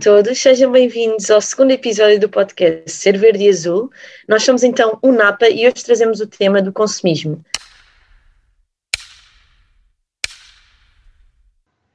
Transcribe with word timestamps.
todos, 0.00 0.38
sejam 0.40 0.70
bem-vindos 0.70 1.28
ao 1.28 1.40
segundo 1.40 1.72
episódio 1.72 2.20
do 2.20 2.28
podcast 2.28 2.88
Ser 2.88 3.18
Verde 3.18 3.44
e 3.44 3.48
Azul. 3.48 3.90
Nós 4.28 4.44
somos 4.44 4.62
então 4.62 4.96
o 5.02 5.10
NAPA 5.10 5.48
e 5.48 5.66
hoje 5.66 5.84
trazemos 5.84 6.20
o 6.20 6.26
tema 6.26 6.62
do 6.62 6.72
consumismo. 6.72 7.44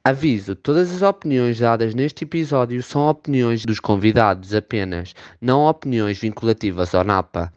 Aviso: 0.04 0.54
todas 0.54 0.94
as 0.94 1.00
opiniões 1.00 1.58
dadas 1.58 1.94
neste 1.94 2.24
episódio 2.24 2.82
são 2.82 3.08
opiniões 3.08 3.64
dos 3.64 3.80
convidados 3.80 4.54
apenas, 4.54 5.14
não 5.40 5.64
opiniões 5.64 6.18
vinculativas 6.18 6.94
ao 6.94 7.04
NAPA. 7.04 7.50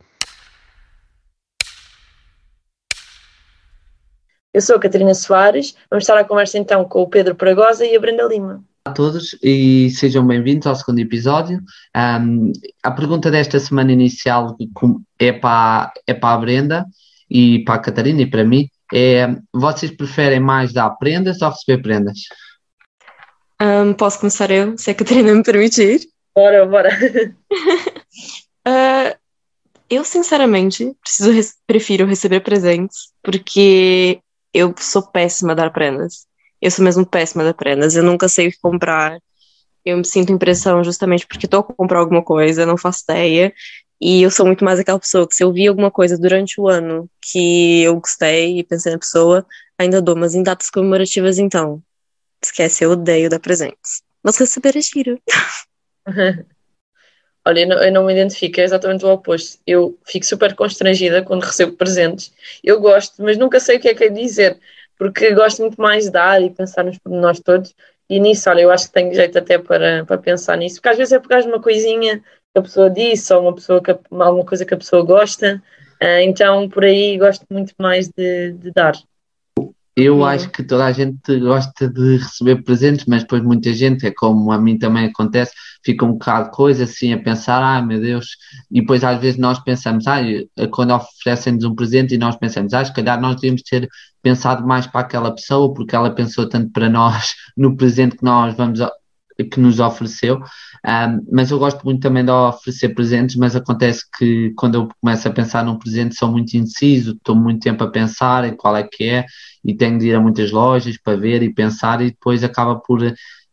Eu 4.53 4.61
sou 4.61 4.77
a 4.77 4.79
Catarina 4.79 5.13
Soares, 5.13 5.75
vamos 5.89 6.03
estar 6.03 6.17
à 6.17 6.23
conversa 6.23 6.57
então 6.57 6.85
com 6.85 7.01
o 7.01 7.09
Pedro 7.09 7.35
Pragosa 7.35 7.85
e 7.85 7.93
a 7.93 7.99
Brenda 7.99 8.23
Lima. 8.23 8.63
Olá 8.87 8.93
a 8.93 8.95
todos 8.95 9.37
e 9.43 9.89
sejam 9.89 10.25
bem-vindos 10.25 10.65
ao 10.65 10.73
segundo 10.73 10.99
episódio. 10.99 11.59
Um, 11.93 12.53
a 12.81 12.89
pergunta 12.89 13.29
desta 13.29 13.59
semana 13.59 13.91
inicial 13.91 14.55
é 15.19 15.33
para, 15.33 15.91
é 16.07 16.13
para 16.13 16.33
a 16.33 16.37
Brenda 16.37 16.85
e 17.29 17.65
para 17.65 17.75
a 17.75 17.79
Catarina 17.79 18.21
e 18.21 18.25
para 18.25 18.45
mim. 18.45 18.69
É, 18.93 19.27
vocês 19.53 19.91
preferem 19.91 20.39
mais 20.39 20.71
dar 20.71 20.89
prendas 20.91 21.41
ou 21.41 21.49
receber 21.49 21.81
prendas? 21.81 22.17
Um, 23.61 23.93
posso 23.93 24.19
começar 24.19 24.49
eu, 24.51 24.77
se 24.77 24.89
a 24.89 24.95
Catarina 24.95 25.35
me 25.35 25.43
permitir? 25.43 26.07
Bora, 26.33 26.65
bora. 26.65 26.89
uh, 28.65 29.17
eu, 29.89 30.05
sinceramente, 30.05 30.95
preciso, 31.03 31.55
prefiro 31.67 32.05
receber 32.05 32.39
presentes, 32.39 33.11
porque 33.21 34.21
eu 34.53 34.73
sou 34.79 35.05
péssima 35.05 35.51
a 35.51 35.55
dar 35.55 35.73
prendas. 35.73 36.25
Eu 36.61 36.71
sou 36.71 36.83
mesmo 36.83 37.05
péssima 37.05 37.43
a 37.43 37.47
dar 37.47 37.53
prendas. 37.53 37.95
Eu 37.95 38.03
nunca 38.03 38.27
sei 38.27 38.47
o 38.47 38.51
que 38.51 38.59
comprar. 38.59 39.19
Eu 39.85 39.97
me 39.97 40.05
sinto 40.05 40.31
impressão 40.31 40.83
justamente 40.83 41.25
porque 41.25 41.45
estou 41.45 41.61
a 41.61 41.63
comprar 41.63 41.99
alguma 41.99 42.23
coisa, 42.23 42.65
não 42.65 42.77
faço 42.77 43.03
ideia. 43.03 43.53
E 43.99 44.21
eu 44.21 44.29
sou 44.29 44.45
muito 44.45 44.63
mais 44.63 44.79
aquela 44.79 44.99
pessoa 44.99 45.27
que 45.27 45.35
se 45.35 45.43
eu 45.43 45.51
vi 45.51 45.67
alguma 45.67 45.89
coisa 45.89 46.17
durante 46.17 46.59
o 46.61 46.67
ano 46.67 47.09
que 47.21 47.81
eu 47.83 47.99
gostei 47.99 48.59
e 48.59 48.63
pensei 48.63 48.91
na 48.91 48.99
pessoa, 48.99 49.45
ainda 49.77 50.01
dou, 50.01 50.15
mas 50.15 50.35
em 50.35 50.43
datas 50.43 50.69
comemorativas 50.69 51.39
então. 51.39 51.81
Esquece, 52.43 52.83
eu 52.83 52.91
odeio 52.91 53.29
dar 53.29 53.39
presentes. 53.39 54.03
Mas 54.23 54.37
receber 54.37 54.77
é 54.77 54.81
giro. 54.81 55.19
Olha, 57.47 57.61
eu 57.61 57.67
não, 57.67 57.77
eu 57.81 57.91
não, 57.93 58.05
me 58.05 58.11
identifico, 58.11 58.59
é 58.59 58.65
exatamente 58.65 59.05
o 59.05 59.09
oposto. 59.09 59.57
Eu 59.65 59.97
fico 60.05 60.25
super 60.25 60.53
constrangida 60.53 61.23
quando 61.23 61.43
recebo 61.43 61.77
presentes. 61.77 62.33
Eu 62.61 62.81
gosto, 62.81 63.23
mas 63.23 63.37
nunca 63.37 63.57
sei 63.59 63.77
o 63.77 63.79
que 63.79 63.87
é 63.87 63.95
que 63.95 64.03
é 64.03 64.09
dizer, 64.09 64.59
porque 64.97 65.33
gosto 65.33 65.61
muito 65.61 65.79
mais 65.81 66.05
de 66.05 66.11
dar 66.11 66.41
e 66.41 66.49
pensar 66.49 66.83
nos 66.83 66.97
pormenores 66.97 67.39
todos. 67.39 67.75
E 68.09 68.19
nisso, 68.19 68.49
olha, 68.49 68.61
eu 68.61 68.71
acho 68.71 68.87
que 68.87 68.93
tenho 68.93 69.13
jeito 69.13 69.37
até 69.37 69.57
para, 69.57 70.05
para 70.05 70.17
pensar 70.17 70.57
nisso, 70.57 70.75
porque 70.75 70.89
às 70.89 70.97
vezes 70.97 71.13
é 71.13 71.19
por 71.19 71.27
causa 71.27 71.45
de 71.45 71.53
uma 71.53 71.61
coisinha 71.61 72.19
que 72.19 72.59
a 72.59 72.61
pessoa 72.61 72.89
disse 72.89 73.33
ou 73.33 73.41
uma 73.41 73.53
pessoa 73.55 73.81
que, 73.81 73.91
alguma 73.91 74.45
coisa 74.45 74.65
que 74.65 74.73
a 74.73 74.77
pessoa 74.77 75.03
gosta. 75.03 75.61
Uh, 76.01 76.21
então, 76.23 76.69
por 76.69 76.83
aí, 76.85 77.17
gosto 77.17 77.45
muito 77.49 77.73
mais 77.79 78.07
de, 78.09 78.53
de 78.53 78.71
dar. 78.71 78.93
Eu 79.99 80.23
acho 80.23 80.51
que 80.51 80.61
toda 80.63 80.85
a 80.85 80.91
gente 80.91 81.39
gosta 81.39 81.89
de 81.89 82.17
receber 82.17 82.61
presentes, 82.63 83.07
mas 83.07 83.23
depois 83.23 83.41
muita 83.41 83.73
gente, 83.73 84.05
é 84.05 84.11
como 84.11 84.51
a 84.51 84.59
mim 84.59 84.77
também 84.77 85.05
acontece, 85.07 85.51
fica 85.83 86.05
um 86.05 86.11
bocado 86.11 86.51
de 86.51 86.55
coisa 86.55 86.83
assim 86.83 87.13
a 87.13 87.17
pensar, 87.17 87.63
ai 87.63 87.79
ah, 87.79 87.81
meu 87.81 87.99
Deus, 87.99 88.37
e 88.69 88.79
depois 88.79 89.03
às 89.03 89.19
vezes 89.19 89.39
nós 89.39 89.57
pensamos, 89.63 90.05
ah, 90.05 90.19
quando 90.71 90.93
oferecem-nos 90.93 91.63
um 91.63 91.73
presente 91.73 92.13
e 92.13 92.17
nós 92.19 92.35
pensamos, 92.35 92.75
ah, 92.75 92.85
se 92.85 92.93
calhar 92.93 93.19
nós 93.19 93.37
devíamos 93.37 93.63
ter 93.63 93.89
pensado 94.21 94.67
mais 94.67 94.85
para 94.85 95.01
aquela 95.01 95.33
pessoa, 95.33 95.73
porque 95.73 95.95
ela 95.95 96.13
pensou 96.13 96.47
tanto 96.47 96.71
para 96.71 96.87
nós 96.89 97.33
no 97.57 97.75
presente 97.75 98.17
que 98.17 98.23
nós 98.23 98.55
vamos 98.55 98.79
que 99.43 99.59
nos 99.59 99.79
ofereceu, 99.79 100.37
um, 100.37 101.25
mas 101.31 101.51
eu 101.51 101.59
gosto 101.59 101.83
muito 101.83 102.01
também 102.01 102.23
de 102.23 102.31
oferecer 102.31 102.89
presentes, 102.89 103.35
mas 103.35 103.55
acontece 103.55 104.03
que 104.17 104.51
quando 104.55 104.75
eu 104.75 104.89
começo 105.01 105.27
a 105.27 105.31
pensar 105.31 105.63
num 105.63 105.77
presente 105.77 106.15
sou 106.15 106.31
muito 106.31 106.55
indeciso, 106.55 107.11
estou 107.11 107.35
muito 107.35 107.61
tempo 107.61 107.83
a 107.83 107.91
pensar 107.91 108.45
em 108.45 108.55
qual 108.55 108.75
é 108.75 108.83
que 108.83 109.03
é 109.03 109.25
e 109.63 109.75
tenho 109.75 109.97
de 109.97 110.07
ir 110.07 110.15
a 110.15 110.19
muitas 110.19 110.51
lojas 110.51 110.97
para 110.97 111.17
ver 111.17 111.43
e 111.43 111.53
pensar 111.53 112.01
e 112.01 112.11
depois 112.11 112.43
acaba 112.43 112.79
por 112.79 112.99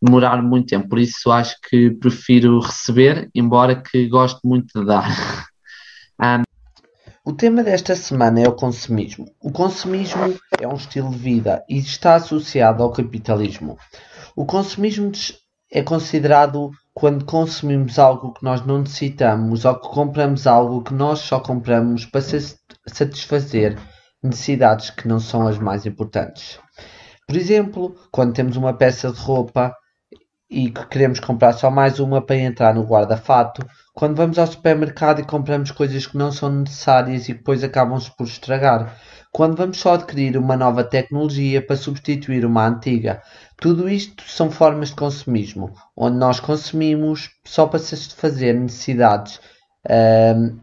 demorar 0.01 0.43
muito 0.43 0.69
tempo, 0.69 0.89
por 0.89 0.99
isso 0.99 1.31
acho 1.31 1.57
que 1.69 1.91
prefiro 1.91 2.61
receber, 2.61 3.29
embora 3.35 3.75
que 3.75 4.07
gosto 4.09 4.41
muito 4.47 4.79
de 4.79 4.87
dar. 4.87 5.09
um, 6.21 6.45
o 7.27 7.33
tema 7.33 7.63
desta 7.63 7.97
semana 7.97 8.41
é 8.41 8.47
o 8.47 8.53
consumismo. 8.53 9.25
O 9.41 9.51
consumismo 9.51 10.39
é 10.61 10.69
um 10.69 10.75
estilo 10.75 11.11
de 11.11 11.17
vida 11.17 11.65
e 11.67 11.79
está 11.79 12.17
associado 12.17 12.83
ao 12.83 12.93
capitalismo. 12.93 13.79
O 14.37 14.45
consumismo 14.45 15.11
é 15.75 15.83
considerado 15.83 16.71
quando 16.95 17.25
consumimos 17.25 17.99
algo 17.99 18.33
que 18.33 18.45
nós 18.45 18.65
não 18.65 18.79
necessitamos 18.79 19.65
ou 19.65 19.75
que 19.75 19.89
compramos 19.89 20.47
algo 20.47 20.85
que 20.85 20.95
nós 20.95 21.19
só 21.19 21.41
compramos 21.41 22.07
para 22.07 22.23
satisfazer 22.87 23.77
necessidades 24.23 24.91
que 24.91 25.09
não 25.09 25.19
são 25.19 25.49
as 25.49 25.59
mais 25.59 25.85
importantes. 25.85 26.61
Por 27.27 27.37
exemplo, 27.37 27.97
quando 28.13 28.33
temos 28.33 28.57
uma 28.57 28.73
peça 28.73 29.11
de 29.11 29.19
roupa 29.19 29.75
e 30.49 30.71
que 30.71 30.87
queremos 30.87 31.19
comprar 31.19 31.55
só 31.55 31.73
mais 31.73 31.99
uma 31.99 32.23
para 32.23 32.37
entrar 32.37 32.73
no 32.73 32.85
guarda-fato, 32.85 33.67
quando 33.93 34.15
vamos 34.15 34.39
ao 34.39 34.47
supermercado 34.47 35.21
e 35.21 35.27
compramos 35.27 35.73
coisas 35.73 36.07
que 36.07 36.17
não 36.17 36.31
são 36.31 36.51
necessárias 36.51 37.29
e 37.29 37.35
depois 37.35 37.65
acabam-se 37.65 38.17
por 38.17 38.29
estragar, 38.29 38.97
quando 39.35 39.57
vamos 39.57 39.81
só 39.81 39.95
adquirir 39.95 40.37
uma 40.37 40.57
nova 40.57 40.85
tecnologia 40.85 41.61
para 41.61 41.75
substituir 41.75 42.47
uma 42.47 42.69
antiga. 42.69 43.21
Tudo 43.57 43.89
isto 43.89 44.23
são 44.23 44.49
formas 44.49 44.91
de 44.91 44.95
consumismo, 44.95 45.75
onde 45.97 46.17
nós 46.17 46.39
consumimos 46.39 47.31
só 47.45 47.67
para 47.67 47.81
satisfazer 47.81 48.55
necessidades, 48.55 49.41
uh, 49.87 50.57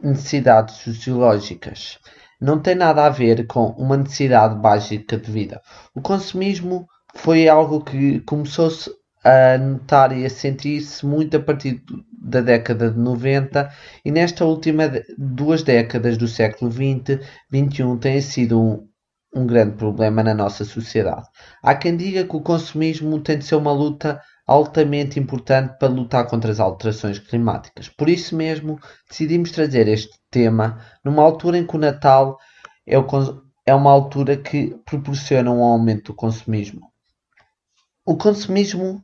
necessidades 0.00 0.76
sociológicas. 0.76 1.98
Não 2.40 2.60
tem 2.60 2.76
nada 2.76 3.06
a 3.06 3.10
ver 3.10 3.44
com 3.48 3.70
uma 3.70 3.96
necessidade 3.96 4.54
básica 4.54 5.16
de 5.16 5.28
vida. 5.28 5.60
O 5.92 6.00
consumismo 6.00 6.86
foi 7.16 7.48
algo 7.48 7.82
que 7.82 8.20
começou-se 8.20 8.88
a 9.24 9.56
notar 9.58 10.16
e 10.16 10.24
a 10.24 10.30
sentir-se 10.30 11.06
muito 11.06 11.36
a 11.36 11.40
partir 11.40 11.82
da 12.12 12.40
década 12.40 12.90
de 12.90 12.98
90 12.98 13.70
e 14.04 14.10
nesta 14.10 14.44
última 14.44 14.90
duas 15.16 15.62
décadas 15.62 16.16
do 16.16 16.26
século 16.26 16.70
20, 16.70 17.20
21 17.50 17.98
tem 17.98 18.20
sido 18.20 18.60
um, 18.60 18.88
um 19.34 19.46
grande 19.46 19.76
problema 19.76 20.22
na 20.22 20.34
nossa 20.34 20.64
sociedade. 20.64 21.26
Há 21.62 21.74
quem 21.74 21.96
diga 21.96 22.24
que 22.24 22.36
o 22.36 22.40
consumismo 22.40 23.20
tem 23.20 23.38
de 23.38 23.44
ser 23.44 23.56
uma 23.56 23.72
luta 23.72 24.20
altamente 24.46 25.20
importante 25.20 25.76
para 25.78 25.88
lutar 25.88 26.26
contra 26.26 26.50
as 26.50 26.58
alterações 26.58 27.18
climáticas. 27.18 27.88
Por 27.88 28.08
isso 28.08 28.36
mesmo, 28.36 28.78
decidimos 29.08 29.52
trazer 29.52 29.88
este 29.88 30.18
tema 30.30 30.80
numa 31.04 31.22
altura 31.22 31.58
em 31.58 31.66
que 31.66 31.76
o 31.76 31.78
Natal 31.78 32.38
é, 32.86 32.98
o, 32.98 33.06
é 33.64 33.74
uma 33.74 33.90
altura 33.90 34.36
que 34.36 34.76
proporciona 34.84 35.50
um 35.50 35.62
aumento 35.62 36.12
do 36.12 36.16
consumismo. 36.16 36.90
O 38.04 38.16
consumismo 38.16 39.02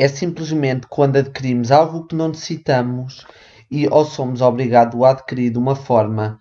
é 0.00 0.08
simplesmente 0.08 0.86
quando 0.88 1.16
adquirimos 1.16 1.70
algo 1.70 2.06
que 2.06 2.16
não 2.16 2.28
necessitamos 2.28 3.26
e 3.70 3.86
ou 3.86 4.02
somos 4.04 4.40
obrigados 4.40 5.00
a 5.02 5.10
adquirir 5.10 5.50
de 5.50 5.58
uma 5.58 5.76
forma 5.76 6.38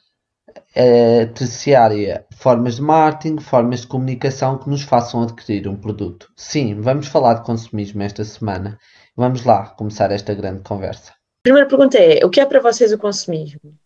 uh, 0.50 1.34
terciária, 1.34 2.26
formas 2.38 2.78
de 2.78 2.82
marketing, 2.82 3.38
formas 3.38 3.82
de 3.82 3.88
comunicação 3.88 4.58
que 4.58 4.70
nos 4.70 4.84
façam 4.84 5.24
adquirir 5.24 5.68
um 5.68 5.76
produto. 5.76 6.32
Sim, 6.38 6.80
vamos 6.80 7.08
falar 7.08 7.34
de 7.34 7.44
consumismo 7.44 8.02
esta 8.02 8.24
semana. 8.24 8.80
Vamos 9.16 9.44
lá 9.44 9.68
começar 9.72 10.10
esta 10.10 10.34
grande 10.34 10.64
conversa. 10.64 11.12
A 11.12 11.44
primeira 11.44 11.68
pergunta 11.68 11.98
é: 11.98 12.26
o 12.26 12.30
que 12.30 12.40
é 12.40 12.46
para 12.46 12.62
vocês 12.62 12.94
o 12.94 12.98
consumismo? 12.98 13.78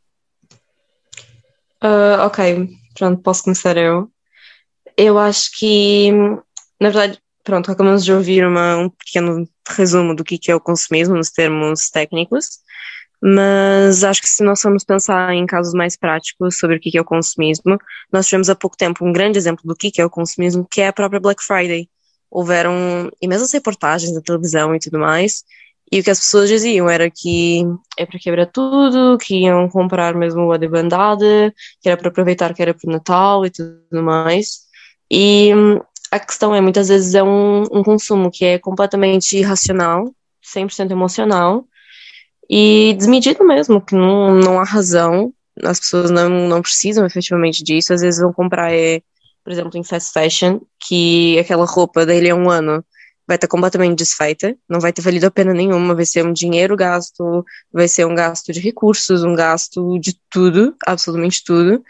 Uh, 1.84 2.22
ok, 2.28 2.70
pronto, 2.94 3.24
posso 3.24 3.44
começar 3.44 3.76
eu. 3.76 4.08
Eu 4.96 5.18
acho 5.18 5.50
que, 5.58 6.12
na 6.80 6.90
verdade, 6.90 7.20
pronto, 7.44 7.72
acabamos 7.72 8.06
de 8.06 8.14
ouvir 8.14 8.46
uma, 8.46 8.78
um 8.78 8.90
pequeno 8.90 9.48
resumo 9.70 10.16
do 10.16 10.24
que 10.24 10.40
é 10.50 10.56
o 10.56 10.60
consumismo 10.60 11.16
nos 11.16 11.30
termos 11.30 11.90
técnicos, 11.90 12.60
mas 13.22 14.04
acho 14.04 14.22
que 14.22 14.28
se 14.28 14.44
nós 14.44 14.62
formos 14.62 14.84
pensar 14.84 15.34
em 15.34 15.46
casos 15.46 15.74
mais 15.74 15.96
práticos 15.96 16.58
sobre 16.58 16.76
o 16.76 16.80
que 16.80 16.98
é 16.98 17.02
o 17.02 17.06
consumismo, 17.06 17.78
nós 18.12 18.28
tivemos 18.28 18.50
há 18.50 18.56
pouco 18.56 18.76
tempo 18.76 19.06
um 19.06 19.14
grande 19.14 19.38
exemplo 19.38 19.64
do 19.66 19.76
que 19.76 20.02
é 20.02 20.06
o 20.06 20.10
consumismo, 20.10 20.68
que 20.70 20.82
é 20.82 20.88
a 20.88 20.94
própria 20.94 21.22
Black 21.22 21.42
Friday. 21.42 21.90
Houveram 22.30 23.10
imensas 23.22 23.54
reportagens 23.54 24.14
na 24.14 24.22
televisão 24.22 24.76
e 24.76 24.80
tudo 24.80 25.00
mais, 25.00 25.44
e 25.94 26.00
o 26.00 26.04
que 26.04 26.10
as 26.10 26.20
pessoas 26.20 26.50
diziam 26.50 26.90
era 26.90 27.10
que 27.10 27.64
é 27.98 28.06
para 28.06 28.20
quebrar 28.20 28.48
tudo, 28.48 29.18
que 29.20 29.44
iam 29.44 29.70
comprar 29.70 30.16
mesmo 30.16 30.52
a 30.52 30.58
debandada, 30.58 31.54
que 31.82 31.88
era 31.88 31.96
para 31.96 32.10
aproveitar 32.10 32.54
que 32.54 32.62
era 32.62 32.74
para 32.74 32.90
o 32.90 32.92
Natal 32.92 33.46
e 33.46 33.52
tudo 33.52 34.04
mais. 34.04 34.64
E 35.12 35.52
a 36.14 36.20
questão 36.20 36.54
é, 36.54 36.62
muitas 36.62 36.90
vezes 36.90 37.16
é 37.16 37.24
um, 37.24 37.64
um 37.72 37.82
consumo 37.82 38.30
que 38.30 38.46
é 38.46 38.60
completamente 38.60 39.36
irracional, 39.36 40.14
100% 40.46 40.92
emocional, 40.92 41.66
e 42.48 42.94
desmedido 42.96 43.44
mesmo, 43.44 43.82
que 43.82 43.96
não, 43.96 44.36
não 44.36 44.60
há 44.60 44.64
razão, 44.64 45.34
as 45.64 45.80
pessoas 45.80 46.12
não, 46.12 46.30
não 46.48 46.62
precisam 46.62 47.04
efetivamente 47.04 47.64
disso, 47.64 47.94
às 47.94 48.02
vezes 48.02 48.22
vão 48.22 48.32
comprar, 48.32 48.72
é, 48.72 49.02
por 49.44 49.52
exemplo, 49.52 49.76
em 49.76 49.84
fast 49.84 50.14
fashion, 50.14 50.60
que 50.88 51.40
aquela 51.40 51.66
roupa 51.66 52.06
dele 52.06 52.30
é 52.30 52.36
um 52.36 52.48
ano, 52.48 52.86
vai 53.28 53.36
estar 53.36 53.48
completamente 53.48 53.98
desfeita, 53.98 54.56
não 54.70 54.80
vai 54.80 54.94
ter 54.94 55.02
valido 55.02 55.26
a 55.26 55.32
pena 55.32 55.52
nenhuma, 55.52 55.96
vai 55.96 56.06
ser 56.06 56.24
um 56.24 56.34
dinheiro 56.34 56.76
gasto, 56.76 57.44
vai 57.72 57.88
ser 57.88 58.06
um 58.06 58.14
gasto 58.14 58.54
de 58.54 58.60
recursos, 58.60 59.24
um 59.24 59.34
gasto 59.34 59.98
de 59.98 60.16
tudo, 60.30 60.76
absolutamente 60.86 61.44
tudo. 61.44 61.84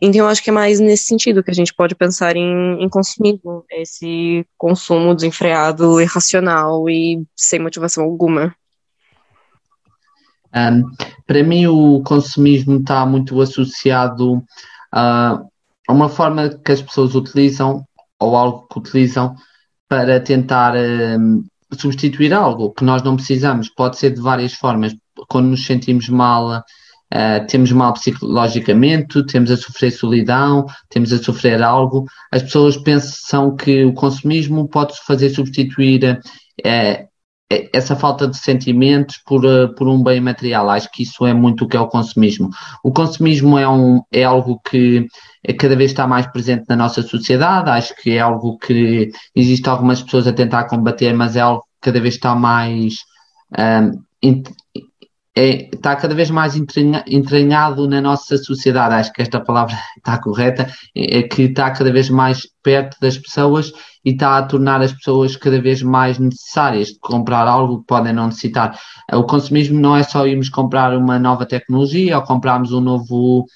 Então, 0.00 0.20
eu 0.20 0.28
acho 0.28 0.42
que 0.42 0.50
é 0.50 0.52
mais 0.52 0.78
nesse 0.78 1.04
sentido 1.04 1.42
que 1.42 1.50
a 1.50 1.54
gente 1.54 1.74
pode 1.74 1.94
pensar 1.94 2.36
em, 2.36 2.80
em 2.80 2.88
consumismo, 2.88 3.64
esse 3.70 4.46
consumo 4.56 5.14
desenfreado, 5.14 6.00
irracional 6.00 6.88
e 6.88 7.24
sem 7.34 7.58
motivação 7.58 8.04
alguma. 8.04 8.54
Um, 10.54 10.82
para 11.26 11.42
mim, 11.42 11.66
o 11.66 12.00
consumismo 12.02 12.78
está 12.78 13.04
muito 13.04 13.40
associado 13.40 14.42
a 14.92 15.42
uma 15.88 16.08
forma 16.08 16.48
que 16.48 16.72
as 16.72 16.80
pessoas 16.80 17.14
utilizam 17.14 17.84
ou 18.20 18.36
algo 18.36 18.68
que 18.68 18.78
utilizam 18.78 19.34
para 19.88 20.20
tentar 20.20 20.74
um, 20.76 21.44
substituir 21.78 22.32
algo 22.32 22.72
que 22.72 22.84
nós 22.84 23.02
não 23.02 23.16
precisamos. 23.16 23.68
Pode 23.68 23.98
ser 23.98 24.10
de 24.10 24.20
várias 24.20 24.52
formas. 24.52 24.94
Quando 25.28 25.48
nos 25.48 25.66
sentimos 25.66 26.08
mal, 26.08 26.62
uh, 27.14 27.46
temos 27.46 27.72
mal 27.72 27.92
psicologicamente, 27.92 29.24
temos 29.26 29.50
a 29.50 29.56
sofrer 29.56 29.90
solidão, 29.90 30.66
temos 30.88 31.12
a 31.12 31.22
sofrer 31.22 31.62
algo. 31.62 32.04
As 32.32 32.42
pessoas 32.42 32.76
pensam 32.76 33.56
que 33.56 33.84
o 33.84 33.92
consumismo 33.92 34.68
pode 34.68 34.94
fazer 35.06 35.30
substituir 35.30 36.20
uh, 36.64 37.08
essa 37.72 37.96
falta 37.96 38.28
de 38.28 38.36
sentimentos 38.36 39.18
por, 39.24 39.44
uh, 39.44 39.74
por 39.74 39.88
um 39.88 40.02
bem 40.02 40.20
material. 40.20 40.68
Acho 40.68 40.90
que 40.92 41.02
isso 41.02 41.26
é 41.26 41.32
muito 41.32 41.64
o 41.64 41.68
que 41.68 41.76
é 41.76 41.80
o 41.80 41.88
consumismo. 41.88 42.50
O 42.84 42.92
consumismo 42.92 43.58
é, 43.58 43.68
um, 43.68 44.02
é 44.12 44.24
algo 44.24 44.60
que 44.60 45.06
cada 45.58 45.74
vez 45.74 45.90
está 45.90 46.06
mais 46.06 46.26
presente 46.26 46.64
na 46.68 46.76
nossa 46.76 47.02
sociedade. 47.02 47.70
Acho 47.70 47.94
que 47.96 48.10
é 48.10 48.20
algo 48.20 48.58
que 48.58 49.10
existe 49.34 49.68
algumas 49.68 50.02
pessoas 50.02 50.26
a 50.26 50.32
tentar 50.32 50.64
combater, 50.64 51.14
mas 51.14 51.36
é 51.36 51.40
algo 51.40 51.62
que 51.62 51.90
cada 51.90 52.00
vez 52.00 52.14
está 52.14 52.34
mais 52.34 52.96
um, 53.58 53.92
é, 55.38 55.68
está 55.72 55.94
cada 55.94 56.16
vez 56.16 56.30
mais 56.30 56.56
entranhado 56.56 57.88
na 57.88 58.00
nossa 58.00 58.36
sociedade. 58.36 58.94
Acho 58.94 59.12
que 59.12 59.22
esta 59.22 59.38
palavra 59.38 59.76
está 59.96 60.20
correta, 60.20 60.68
é, 60.96 61.18
é 61.18 61.22
que 61.22 61.42
está 61.42 61.70
cada 61.70 61.92
vez 61.92 62.10
mais 62.10 62.48
perto 62.60 62.96
das 63.00 63.16
pessoas 63.16 63.72
e 64.04 64.10
está 64.10 64.36
a 64.36 64.42
tornar 64.42 64.82
as 64.82 64.92
pessoas 64.92 65.36
cada 65.36 65.60
vez 65.60 65.80
mais 65.80 66.18
necessárias 66.18 66.88
de 66.88 66.98
comprar 66.98 67.46
algo 67.46 67.78
que 67.78 67.86
podem 67.86 68.12
não 68.12 68.26
necessitar. 68.26 68.76
O 69.12 69.22
consumismo 69.22 69.78
não 69.78 69.96
é 69.96 70.02
só 70.02 70.26
irmos 70.26 70.48
comprar 70.48 70.96
uma 70.96 71.20
nova 71.20 71.46
tecnologia 71.46 72.18
ou 72.18 72.24
comprarmos 72.24 72.72
um 72.72 72.80
novo 72.80 73.46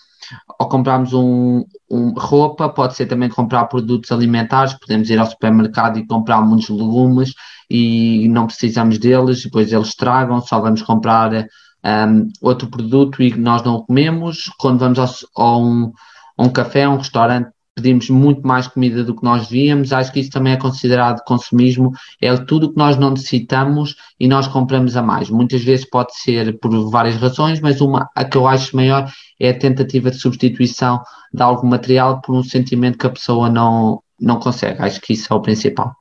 ou 0.59 0.69
comprarmos 0.69 1.13
um, 1.13 1.65
um, 1.91 2.15
roupa, 2.17 2.69
pode 2.69 2.95
ser 2.95 3.07
também 3.07 3.29
comprar 3.29 3.65
produtos 3.65 4.13
alimentares, 4.13 4.75
podemos 4.75 5.11
ir 5.11 5.19
ao 5.19 5.27
supermercado 5.27 5.99
e 5.99 6.07
comprar 6.07 6.41
muitos 6.41 6.69
legumes 6.71 7.35
e 7.69 8.29
não 8.29 8.47
precisamos 8.47 8.99
deles, 8.99 9.43
depois 9.43 9.73
eles 9.73 9.89
estragam, 9.89 10.41
só 10.41 10.61
vamos 10.61 10.83
comprar 10.83 11.47
um, 11.85 12.29
outro 12.41 12.69
produto 12.69 13.23
e 13.23 13.35
nós 13.37 13.63
não 13.63 13.77
o 13.77 13.87
comemos. 13.87 14.51
Quando 14.59 14.79
vamos 14.79 14.99
ao, 14.99 15.09
a, 15.37 15.59
um, 15.59 15.93
a 16.39 16.43
um 16.43 16.49
café, 16.49 16.85
a 16.85 16.91
um 16.91 16.97
restaurante, 16.97 17.51
pedimos 17.75 18.11
muito 18.11 18.47
mais 18.47 18.67
comida 18.67 19.03
do 19.03 19.17
que 19.17 19.25
nós 19.25 19.49
devíamos. 19.49 19.93
Acho 19.93 20.13
que 20.13 20.21
isso 20.21 20.31
também 20.31 20.53
é 20.53 20.57
considerado 20.57 21.25
consumismo. 21.25 21.93
É 22.21 22.35
tudo 22.37 22.71
que 22.71 22.79
nós 22.79 22.97
não 22.97 23.11
necessitamos 23.11 23.97
e 24.21 24.29
nós 24.29 24.47
compramos 24.47 24.97
a 24.97 25.03
mais. 25.03 25.31
Muitas 25.31 25.63
vezes 25.63 25.89
pode 25.89 26.15
ser 26.17 26.59
por 26.59 26.71
várias 26.91 27.17
razões, 27.17 27.61
mas 27.61 27.81
uma 27.81 28.09
a 28.15 28.25
que 28.25 28.37
eu 28.37 28.47
acho 28.47 28.77
maior 28.77 29.11
é 29.41 29.51
a 29.51 29.59
tentativa 29.59 30.11
de 30.11 30.19
substituição 30.19 31.03
de 31.33 31.43
algo 31.43 31.67
material 31.67 32.21
por 32.21 32.35
um 32.35 32.43
sentimento 32.43 32.99
que 32.99 33.07
a 33.07 33.11
pessoa 33.11 33.49
não, 33.49 34.03
não 34.21 34.39
consegue. 34.39 34.81
Acho 34.83 35.01
que 35.01 35.15
isso 35.15 35.33
é 35.33 35.37
o 35.37 35.43
principal. 35.43 35.97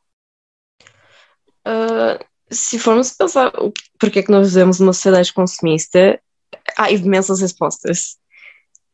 Uh, 1.65 2.30
se 2.51 2.77
formos 2.77 3.11
pensar 3.11 3.51
por 3.51 4.11
que 4.11 4.19
é 4.19 4.23
que 4.23 4.31
nós 4.31 4.49
vivemos 4.49 4.79
numa 4.79 4.93
sociedade 4.93 5.33
consumista, 5.33 6.19
há 6.77 6.91
imensas 6.91 7.41
respostas. 7.41 8.17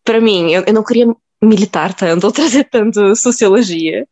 Para 0.04 0.22
mim, 0.22 0.52
eu, 0.52 0.64
eu 0.66 0.74
não 0.74 0.84
queria 0.84 1.08
militar 1.42 1.94
tanto 1.94 2.26
ou 2.26 2.32
trazer 2.34 2.66
tanto 2.66 3.16
sociologia, 3.16 4.08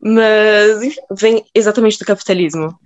mas 0.00 0.96
vem 1.12 1.44
exatamente 1.54 1.98
do 1.98 2.04
capitalismo. 2.04 2.78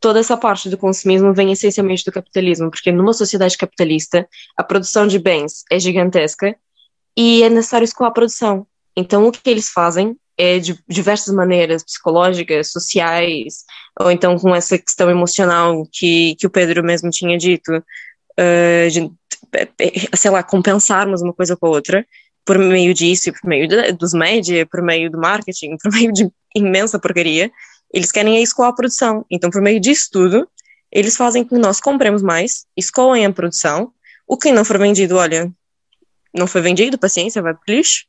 Toda 0.00 0.20
essa 0.20 0.36
parte 0.36 0.68
do 0.68 0.78
consumismo 0.78 1.34
vem 1.34 1.52
essencialmente 1.52 2.04
do 2.04 2.12
capitalismo, 2.12 2.70
porque 2.70 2.92
numa 2.92 3.12
sociedade 3.12 3.56
capitalista, 3.56 4.28
a 4.56 4.62
produção 4.62 5.06
de 5.06 5.18
bens 5.18 5.64
é 5.70 5.78
gigantesca 5.78 6.56
e 7.16 7.42
é 7.42 7.48
necessário 7.48 7.84
escoar 7.84 8.10
a 8.10 8.14
produção. 8.14 8.66
Então, 8.96 9.26
o 9.26 9.32
que 9.32 9.50
eles 9.50 9.68
fazem 9.68 10.16
é 10.36 10.58
de 10.58 10.78
diversas 10.88 11.34
maneiras, 11.34 11.84
psicológicas, 11.84 12.72
sociais, 12.72 13.64
ou 14.00 14.10
então 14.10 14.38
com 14.38 14.54
essa 14.54 14.78
questão 14.78 15.10
emocional 15.10 15.86
que, 15.92 16.34
que 16.36 16.46
o 16.46 16.50
Pedro 16.50 16.82
mesmo 16.82 17.10
tinha 17.10 17.38
dito, 17.38 17.70
uh, 17.72 18.90
de, 18.90 19.10
sei 20.16 20.30
lá, 20.30 20.42
compensarmos 20.42 21.22
uma 21.22 21.32
coisa 21.32 21.56
com 21.56 21.66
a 21.66 21.70
outra, 21.70 22.06
por 22.44 22.58
meio 22.58 22.92
disso, 22.92 23.32
por 23.32 23.48
meio 23.48 23.68
de, 23.68 23.92
dos 23.92 24.12
média, 24.12 24.66
por 24.66 24.82
meio 24.82 25.10
do 25.10 25.18
marketing, 25.18 25.76
por 25.82 25.92
meio 25.92 26.12
de 26.12 26.28
imensa 26.54 26.98
porcaria, 26.98 27.50
eles 27.92 28.10
querem 28.10 28.42
escoar 28.42 28.70
a 28.70 28.74
produção. 28.74 29.24
Então, 29.30 29.50
por 29.50 29.62
meio 29.62 29.80
disso 29.80 30.08
tudo, 30.12 30.48
eles 30.90 31.16
fazem 31.16 31.44
com 31.44 31.56
que 31.56 31.62
nós 31.62 31.80
compremos 31.80 32.22
mais, 32.22 32.66
escoem 32.76 33.24
a 33.24 33.32
produção, 33.32 33.92
o 34.26 34.36
que 34.36 34.52
não 34.52 34.64
for 34.64 34.78
vendido, 34.78 35.16
olha, 35.16 35.52
não 36.34 36.46
foi 36.46 36.60
vendido, 36.60 36.98
paciência, 36.98 37.42
vai 37.42 37.54
pro 37.54 37.62
lixo, 37.74 38.04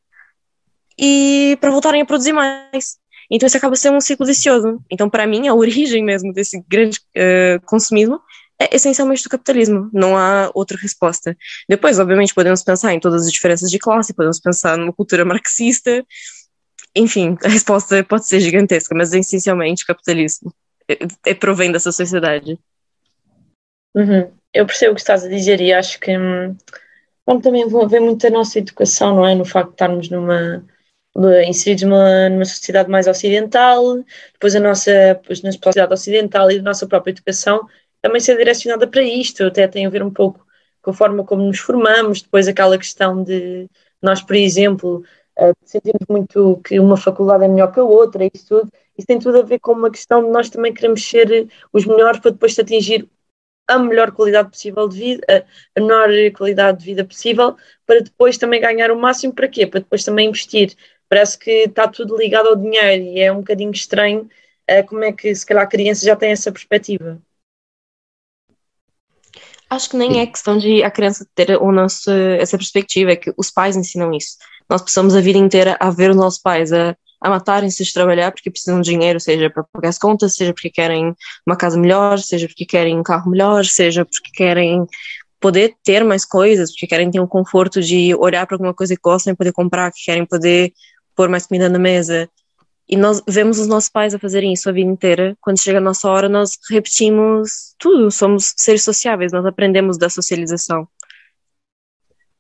e 0.98 1.58
para 1.60 1.72
voltarem 1.72 2.02
a 2.02 2.06
produzir 2.06 2.34
mais. 2.34 2.98
Então 3.30 3.48
isso 3.48 3.58
acaba 3.58 3.76
sendo 3.76 3.98
um 3.98 4.02
ciclo 4.02 4.26
vicioso. 4.26 4.80
Então 4.90 5.10
para 5.10 5.26
mim 5.26 5.48
a 5.48 5.54
origem 5.54 6.04
mesmo 6.04 6.32
desse 6.34 6.64
grande 6.68 7.00
uh, 7.16 7.66
consumismo 7.66 8.20
é 8.60 8.76
essencialmente 8.76 9.24
do 9.24 9.30
capitalismo. 9.30 9.90
Não 9.94 10.18
há 10.18 10.50
outra 10.54 10.78
resposta. 10.78 11.36
Depois, 11.68 12.00
obviamente, 12.00 12.34
podemos 12.34 12.64
pensar 12.64 12.94
em 12.94 13.00
todas 13.00 13.26
as 13.26 13.32
diferenças 13.32 13.70
de 13.70 13.78
classe, 13.78 14.14
podemos 14.14 14.40
pensar 14.40 14.78
numa 14.78 14.94
cultura 14.94 15.26
marxista. 15.26 16.06
Enfim, 16.96 17.38
a 17.44 17.50
resposta 17.50 18.04
pode 18.04 18.26
ser 18.28 18.40
gigantesca, 18.40 18.96
mas 18.96 19.14
é 19.14 19.20
essencialmente 19.20 19.84
o 19.84 19.88
capitalismo. 19.88 20.54
É, 20.90 20.98
é 21.32 21.34
provém 21.34 21.72
dessa 21.72 21.92
sociedade. 21.92 22.58
Uhum. 23.94 24.32
Eu 24.54 24.66
percebo 24.66 24.94
o 24.94 24.96
que 24.96 25.02
estás 25.02 25.26
a 25.26 25.30
dizer 25.30 25.60
e 25.60 25.74
acho 25.74 26.00
que 26.00 26.18
hum, 26.18 26.56
bom, 27.28 27.42
também 27.42 27.66
vem 27.90 28.00
muito 28.00 28.22
da 28.22 28.30
nossa 28.30 28.60
educação, 28.60 29.16
não 29.16 29.28
é? 29.28 29.36
No 29.36 29.44
facto 29.44 29.70
de 29.70 29.74
estarmos 29.74 30.10
numa 30.10 30.64
inseridos 31.48 31.84
numa, 31.84 32.30
numa 32.30 32.46
sociedade 32.46 32.90
mais 32.90 33.08
ocidental, 33.08 34.04
depois 34.34 34.56
a 34.56 34.60
nossa, 34.60 34.92
na 35.44 35.52
sociedade 35.52 35.94
ocidental 35.94 36.52
e 36.52 36.60
a 36.60 36.62
nossa 36.62 36.88
própria 36.88 37.12
educação 37.12 37.68
também 38.02 38.20
ser 38.22 38.38
direcionada 38.38 38.88
para 38.88 39.02
isto, 39.02 39.44
até 39.46 39.68
tem 39.68 39.86
a 39.86 39.90
ver 39.90 40.04
um 40.04 40.12
pouco 40.12 40.46
com 40.82 40.92
a 40.92 40.94
forma 40.94 41.24
como 41.24 41.42
nos 41.44 41.58
formamos, 41.60 42.22
depois 42.22 42.48
aquela 42.48 42.78
questão 42.78 43.24
de 43.24 43.68
nós, 44.02 44.22
por 44.22 44.36
exemplo, 44.36 45.04
uh, 45.40 45.56
sentimos 45.66 46.06
muito 46.08 46.62
que 46.64 46.80
uma 46.80 46.98
faculdade 46.98 47.46
é 47.46 47.48
melhor 47.48 47.72
que 47.72 47.80
a 47.80 47.84
outra, 47.84 48.24
isso 48.32 48.48
tudo, 48.48 48.72
isso 48.96 49.08
tem 49.08 49.18
tudo 49.18 49.40
a 49.40 49.42
ver 49.42 49.60
com 49.60 49.72
uma 49.72 49.90
questão 49.90 50.24
de 50.24 50.30
nós 50.30 50.50
também 50.50 50.74
queremos 50.74 51.04
ser 51.04 51.48
os 51.74 51.86
melhores 51.86 52.20
para 52.20 52.32
depois 52.32 52.58
atingir 52.60 53.10
a 53.68 53.80
melhor 53.80 54.12
qualidade 54.12 54.50
possível 54.50 54.88
de 54.88 55.00
vida, 55.00 55.46
a 55.76 55.80
menor 55.80 56.10
qualidade 56.38 56.80
de 56.80 56.86
vida 56.86 57.04
possível, 57.04 57.56
para 57.86 58.02
depois 58.02 58.38
também 58.38 58.62
ganhar 58.62 58.92
o 58.92 59.00
máximo 59.00 59.34
para 59.34 59.48
quê? 59.48 59.66
Para 59.66 59.80
depois 59.80 60.04
também 60.04 60.30
investir 60.30 60.76
parece 61.10 61.38
que 61.38 61.52
está 61.52 61.88
tudo 61.88 62.18
ligado 62.18 62.50
ao 62.50 62.56
dinheiro 62.56 63.04
e 63.04 63.20
é 63.20 63.32
um 63.32 63.38
bocadinho 63.38 63.72
estranho 63.72 64.30
uh, 64.70 64.86
como 64.88 65.04
é 65.04 65.12
que 65.12 65.34
se 65.34 65.46
calhar 65.46 65.64
a 65.64 65.68
criança 65.68 66.06
já 66.06 66.16
tem 66.16 66.32
essa 66.32 66.52
perspectiva. 66.52 67.20
Acho 69.70 69.90
que 69.90 69.98
nem 69.98 70.22
é 70.22 70.28
questão 70.28 70.58
de 70.58 70.84
a 70.84 70.92
criança 70.92 71.28
ter 71.34 71.52
ou 71.60 71.72
não 71.72 71.86
essa 71.86 72.58
perspectiva, 72.58 73.12
é 73.12 73.16
que 73.16 73.34
os 73.36 73.50
pais 73.50 73.76
ensinam 73.76 74.14
isso. 74.14 74.38
Nós 74.70 74.82
precisamos 74.82 75.16
a 75.16 75.22
vida 75.22 75.40
inteira 75.40 75.76
a 75.80 75.90
ver 75.90 76.12
os 76.12 76.16
nossos 76.16 76.40
pais 76.40 76.72
a, 76.72 76.96
a 77.20 77.30
matarem-se 77.30 77.84
de 77.84 77.94
trabalhar 77.94 78.32
porque 78.32 78.52
precisam 78.52 78.80
de 78.80 78.92
dinheiro, 78.92 79.20
seja 79.20 79.50
para 79.50 79.64
pagar 79.64 79.90
as 79.90 79.98
contas, 79.98 80.36
seja 80.36 80.54
porque 80.54 80.70
querem 80.70 81.16
uma 81.46 81.56
casa 81.56 81.78
melhor, 81.80 82.20
seja 82.20 82.48
porque 82.48 82.66
querem 82.66 82.98
um 82.98 83.04
carro 83.04 83.30
melhor, 83.30 83.66
seja 83.66 84.06
porque 84.06 84.32
querem 84.34 84.86
poder 85.40 85.76
ter 85.84 86.04
mais 86.04 86.26
coisas, 86.26 86.72
porque 86.72 86.88
querem 86.88 87.12
ter 87.12 87.20
o 87.20 87.28
conforto 87.28 87.82
de 87.82 88.16
olhar 88.16 88.46
para 88.46 88.56
alguma 88.56 88.74
coisa 88.74 88.96
que 88.96 89.02
gostam 89.02 89.34
e 89.34 89.36
poder 89.36 89.52
comprar, 89.52 89.92
que 89.92 90.04
querem 90.06 90.26
poder 90.26 90.74
pôr 91.16 91.30
mais 91.30 91.46
comida 91.46 91.70
na 91.70 91.80
mesa. 91.80 92.30
E 92.88 92.96
nós 92.96 93.22
vemos 93.28 93.58
os 93.58 93.68
nossos 93.68 93.90
pais 93.90 94.14
a 94.14 94.20
fazerem 94.20 94.54
isso 94.54 94.70
a 94.70 94.72
vida 94.72 94.90
inteira. 94.90 95.36
Quando 95.42 95.60
chega 95.60 95.80
a 95.80 95.82
nossa 95.82 96.08
hora, 96.08 96.30
nós 96.30 96.58
repetimos 96.70 97.74
tudo. 97.80 98.12
Somos 98.12 98.54
seres 98.56 98.84
sociáveis, 98.84 99.32
nós 99.32 99.46
aprendemos 99.46 99.98
da 99.98 100.10
socialização. 100.10 100.88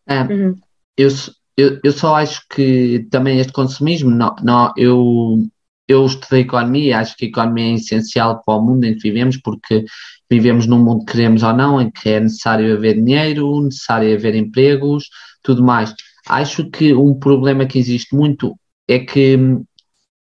É, 0.08 0.22
uhum. 0.22 0.55
eu, 0.96 1.10
eu, 1.58 1.79
eu 1.84 1.91
só 1.91 2.15
acho 2.15 2.44
que 2.48 3.08
também 3.10 3.39
este 3.39 3.51
consumismo, 3.51 4.12
não, 4.12 4.36
não, 4.44 4.72
eu, 4.77 5.48
eu 5.88 6.05
estudei 6.05 6.41
economia, 6.41 7.00
acho 7.00 7.17
que 7.17 7.25
a 7.25 7.29
economia 7.29 7.72
é 7.72 7.74
essencial 7.74 8.44
para 8.46 8.55
o 8.55 8.62
mundo 8.62 8.84
em 8.84 8.94
que 8.94 9.01
vivemos, 9.01 9.38
porque 9.38 9.84
vivemos 10.29 10.67
num 10.67 10.84
mundo 10.84 11.05
que 11.05 11.13
queremos 11.13 11.41
ou 11.41 11.53
não, 11.53 11.82
em 11.82 11.89
que 11.89 12.10
é 12.10 12.20
necessário 12.20 12.72
haver 12.75 12.96
dinheiro, 12.96 13.62
necessário 13.62 14.13
haver 14.13 14.36
empregos, 14.36 15.10
tudo 15.41 15.63
mais. 15.63 15.94
Acho 16.27 16.70
que 16.70 16.94
um 16.94 17.13
problema 17.13 17.65
que 17.65 17.79
existe 17.79 18.15
muito 18.15 18.55
é 18.88 19.00
que 19.00 19.38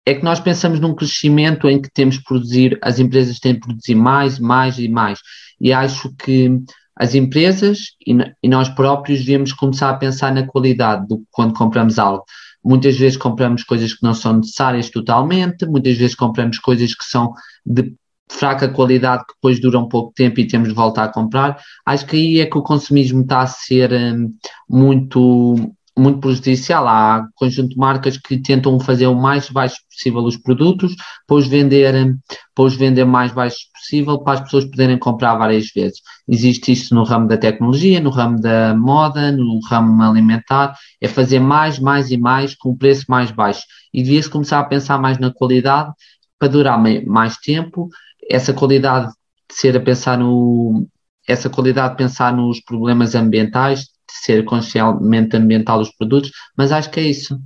é 0.07 0.15
que 0.15 0.23
nós 0.23 0.39
pensamos 0.39 0.81
num 0.81 0.95
crescimento 0.95 1.67
em 1.67 1.81
que 1.81 1.91
temos 1.91 2.17
de 2.17 2.25
produzir, 2.25 2.79
as 2.83 2.99
empresas 2.99 3.39
têm 3.39 3.55
de 3.55 3.61
produzir 3.61 3.95
mais, 3.95 4.39
mais 4.39 4.79
e 4.79 4.87
mais. 4.87 5.19
E 5.59 5.73
acho 5.73 6.15
que 6.17 6.61
as 6.95 7.15
empresas 7.15 7.79
e, 8.07 8.15
e 8.43 8.49
nós 8.49 8.69
próprios 8.69 9.21
devemos 9.21 9.53
começar 9.53 9.91
a 9.91 9.97
pensar 9.97 10.33
na 10.33 10.47
qualidade 10.47 11.09
do 11.09 11.25
quando 11.31 11.55
compramos 11.55 11.99
algo. 11.99 12.25
Muitas 12.63 12.97
vezes 12.97 13.17
compramos 13.17 13.63
coisas 13.63 13.95
que 13.95 14.03
não 14.03 14.15
são 14.15 14.35
necessárias 14.35 14.91
totalmente, 14.91 15.67
muitas 15.67 15.97
vezes 15.97 16.15
compramos 16.15 16.59
coisas 16.59 16.95
que 16.95 17.05
são 17.05 17.33
de 17.65 17.95
fraca 18.29 18.69
qualidade 18.69 19.25
que 19.27 19.35
depois 19.35 19.61
duram 19.61 19.89
pouco 19.89 20.13
tempo 20.15 20.41
e 20.41 20.47
temos 20.47 20.69
de 20.69 20.75
voltar 20.75 21.05
a 21.05 21.13
comprar. 21.13 21.59
Acho 21.85 22.07
que 22.07 22.17
aí 22.17 22.41
é 22.41 22.47
que 22.47 22.59
o 22.59 22.63
consumismo 22.63 23.23
está 23.23 23.43
a 23.43 23.47
ser 23.47 23.93
um, 23.93 24.33
muito 24.69 25.74
muito 25.97 26.21
prejudicial. 26.21 26.87
Há 26.87 27.27
conjunto 27.35 27.71
de 27.71 27.77
marcas 27.77 28.19
que 28.19 28.39
tentam 28.39 28.79
fazer 28.81 29.07
o 29.07 29.15
mais 29.15 29.49
baixo 29.49 29.77
possível 29.91 30.23
os 30.23 30.37
produtos, 30.37 30.95
depois 31.21 31.47
vender, 31.47 32.17
depois 32.49 32.75
vender 32.75 33.05
mais 33.05 33.33
baixo 33.33 33.59
possível 33.73 34.19
para 34.19 34.35
as 34.35 34.41
pessoas 34.41 34.65
poderem 34.65 34.99
comprar 34.99 35.37
várias 35.37 35.71
vezes. 35.75 36.01
Existe 36.29 36.73
isto 36.73 36.95
no 36.95 37.05
ramo 37.05 37.29
da 37.29 37.37
tecnologia, 37.37 38.01
no 38.01 38.11
ramo 38.11 38.41
da 38.41 38.75
moda, 38.75 39.31
no 39.31 39.61
ramo 39.69 40.03
alimentar, 40.03 40.75
é 41.01 41.09
fazer 41.09 41.39
mais, 41.39 41.79
mais 41.79 42.11
e 42.11 42.17
mais 42.17 42.55
com 42.55 42.71
um 42.71 42.77
preço 42.77 43.05
mais 43.09 43.31
baixo. 43.31 43.63
E 43.93 44.03
devia-se 44.03 44.31
começar 44.31 44.59
a 44.61 44.65
pensar 44.65 44.99
mais 44.99 45.19
na 45.19 45.33
qualidade 45.33 45.93
para 46.39 46.49
durar 46.49 46.83
mais 47.07 47.37
tempo, 47.37 47.89
essa 48.29 48.53
qualidade 48.53 49.13
de 49.49 49.55
ser 49.55 49.77
a 49.77 49.81
pensar 49.81 50.19
no 50.19 50.87
essa 51.27 51.49
qualidade 51.49 51.93
de 51.93 51.97
pensar 51.97 52.35
nos 52.35 52.61
problemas 52.61 53.15
ambientais, 53.15 53.87
ser 54.25 54.45
conscientemente 54.45 55.37
ambiental 55.37 55.81
os 55.81 55.95
produtos, 55.95 56.31
mas 56.57 56.73
acho 56.73 56.91
que 56.91 57.01
é 57.01 57.05
isso. 57.05 57.39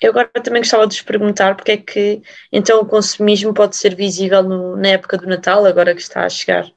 Eu 0.00 0.10
agora 0.10 0.30
também 0.42 0.62
gostava 0.62 0.86
de 0.86 0.94
vos 0.94 1.02
perguntar 1.02 1.56
porque 1.56 1.72
é 1.72 1.76
que 1.76 2.22
então 2.52 2.80
o 2.80 2.86
consumismo 2.86 3.52
pode 3.52 3.76
ser 3.76 3.96
visível 3.96 4.42
no, 4.42 4.76
na 4.76 4.88
época 4.88 5.18
do 5.18 5.26
Natal, 5.26 5.66
agora 5.66 5.94
que 5.94 6.00
está 6.00 6.24
a 6.24 6.28
chegar. 6.28 6.70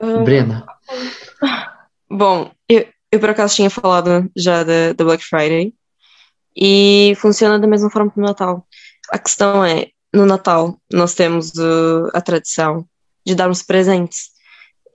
Uh, 0.00 0.24
Brenda. 0.24 0.64
Bom, 2.10 2.50
eu, 2.66 2.88
eu 3.12 3.20
por 3.20 3.28
acaso 3.28 3.54
tinha 3.54 3.68
falado 3.68 4.30
já 4.34 4.64
da, 4.64 4.94
da 4.94 5.04
Black 5.04 5.22
Friday 5.22 5.74
e 6.56 7.12
funciona 7.16 7.58
da 7.58 7.66
mesma 7.66 7.90
forma 7.90 8.10
que 8.10 8.18
no 8.18 8.26
Natal. 8.26 8.66
A 9.10 9.18
questão 9.18 9.62
é, 9.62 9.90
no 10.12 10.26
Natal 10.26 10.78
nós 10.92 11.14
temos 11.14 11.52
uh, 11.54 12.08
a 12.14 12.20
tradição 12.20 12.86
de 13.24 13.34
darmos 13.34 13.62
presentes. 13.62 14.30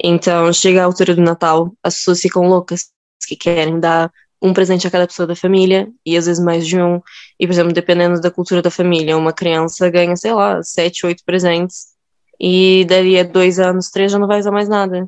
Então, 0.03 0.51
chega 0.51 0.81
a 0.81 0.85
altura 0.85 1.15
do 1.15 1.21
Natal, 1.21 1.71
as 1.83 1.95
pessoas 1.97 2.19
ficam 2.19 2.47
loucas 2.47 2.89
que 3.27 3.35
querem 3.35 3.79
dar 3.79 4.11
um 4.41 4.53
presente 4.53 4.85
a 4.85 4.91
cada 4.91 5.07
pessoa 5.07 5.25
da 5.25 5.35
família 5.35 5.89
e 6.05 6.17
às 6.17 6.25
vezes 6.25 6.43
mais 6.43 6.67
de 6.67 6.81
um. 6.81 7.01
E, 7.39 7.47
por 7.47 7.53
exemplo, 7.53 7.71
dependendo 7.71 8.19
da 8.19 8.31
cultura 8.31 8.61
da 8.61 8.71
família, 8.71 9.17
uma 9.17 9.31
criança 9.31 9.89
ganha, 9.89 10.15
sei 10.15 10.33
lá, 10.33 10.61
sete, 10.61 11.05
oito 11.05 11.23
presentes 11.23 11.93
e 12.39 12.85
daí 12.89 13.17
a 13.17 13.23
dois 13.23 13.59
anos, 13.59 13.89
três 13.89 14.11
já 14.11 14.19
não 14.19 14.27
vai 14.27 14.39
usar 14.39 14.51
mais 14.51 14.67
nada. 14.67 15.07